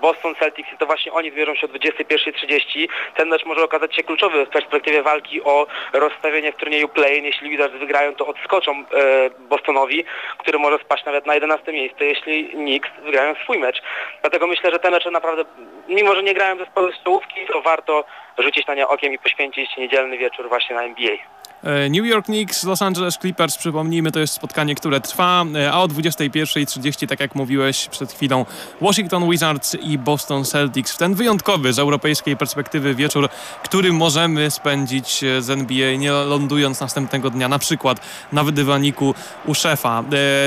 Boston 0.00 0.34
Celtics 0.34 0.72
i 0.72 0.78
to 0.78 0.86
właśnie 0.86 1.12
oni 1.12 1.30
zmierzą 1.30 1.54
się 1.54 1.66
o 1.66 1.70
21.30. 1.70 2.88
Ten 3.16 3.28
mecz 3.28 3.44
może 3.44 3.64
okazać 3.64 3.96
się 3.96 4.02
kluczowy 4.02 4.46
w 4.46 4.48
perspektywie 4.48 5.02
walki 5.02 5.42
o 5.42 5.66
rozstawienie 5.92 6.52
w 6.52 6.56
turnieju 6.56 6.88
play 6.88 7.24
Jeśli 7.24 7.50
Wizards 7.50 7.76
wygrają, 7.76 8.14
to 8.14 8.26
odskoczą 8.26 8.84
Bostonowi, 9.38 10.04
który 10.38 10.58
może 10.58 10.78
spaść 10.78 11.04
nawet 11.04 11.26
na 11.26 11.34
11 11.34 11.72
miejsce, 11.72 12.04
jeśli 12.04 12.48
Knicks 12.48 12.90
wygrają 13.04 13.34
swój 13.34 13.53
swój 13.54 13.58
mecz. 13.58 13.82
Dlatego 14.20 14.46
myślę, 14.46 14.70
że 14.70 14.78
te 14.78 14.90
mecze 14.90 15.10
naprawdę, 15.10 15.44
mimo 15.88 16.14
że 16.14 16.22
nie 16.22 16.34
grają 16.34 16.58
zespoły 16.58 16.92
z 16.92 17.04
czołówki, 17.04 17.46
to 17.52 17.62
warto 17.62 18.04
rzucić 18.38 18.66
na 18.66 18.74
nie 18.74 18.88
okiem 18.88 19.12
i 19.12 19.18
poświęcić 19.18 19.76
niedzielny 19.76 20.18
wieczór 20.18 20.48
właśnie 20.48 20.76
na 20.76 20.82
NBA. 20.82 21.16
E, 21.64 21.88
New 21.88 22.06
York 22.06 22.26
Knicks, 22.26 22.64
Los 22.64 22.82
Angeles 22.82 23.18
Clippers, 23.18 23.56
przypomnijmy, 23.56 24.12
to 24.12 24.20
jest 24.20 24.34
spotkanie, 24.34 24.74
które 24.74 25.00
trwa, 25.00 25.44
e, 25.56 25.72
a 25.72 25.80
o 25.80 25.88
21.30, 25.88 27.06
tak 27.06 27.20
jak 27.20 27.34
mówiłeś 27.34 27.88
przed 27.88 28.12
chwilą, 28.12 28.46
Washington 28.80 29.30
Wizards 29.30 29.74
i 29.74 29.98
Boston 29.98 30.44
Celtics. 30.44 30.92
W 30.92 30.98
ten 30.98 31.14
wyjątkowy 31.14 31.72
z 31.72 31.78
europejskiej 31.78 32.36
perspektywy 32.36 32.94
wieczór, 32.94 33.28
który 33.62 33.92
możemy 33.92 34.50
spędzić 34.50 35.24
e, 35.24 35.42
z 35.42 35.50
NBA, 35.50 35.96
nie 35.96 36.10
lądując 36.10 36.80
następnego 36.80 37.30
dnia 37.30 37.48
na 37.48 37.58
przykład 37.58 38.00
na 38.32 38.44
wydywaniku 38.44 39.14
u 39.46 39.54
szefa. 39.54 40.04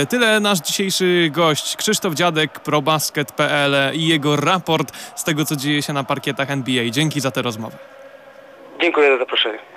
Tyle 0.09 0.39
nasz 0.39 0.59
dzisiejszy 0.59 1.29
gość, 1.31 1.75
Krzysztof 1.75 2.13
Dziadek, 2.13 2.59
probasket.pl 2.59 3.95
i 3.95 4.07
jego 4.07 4.35
raport 4.35 4.91
z 5.15 5.23
tego, 5.23 5.45
co 5.45 5.55
dzieje 5.55 5.81
się 5.81 5.93
na 5.93 6.03
parkietach 6.03 6.51
NBA. 6.51 6.89
Dzięki 6.89 7.21
za 7.21 7.31
tę 7.31 7.41
rozmowę. 7.41 7.77
Dziękuję 8.81 9.09
za 9.09 9.17
zaproszenie. 9.17 9.76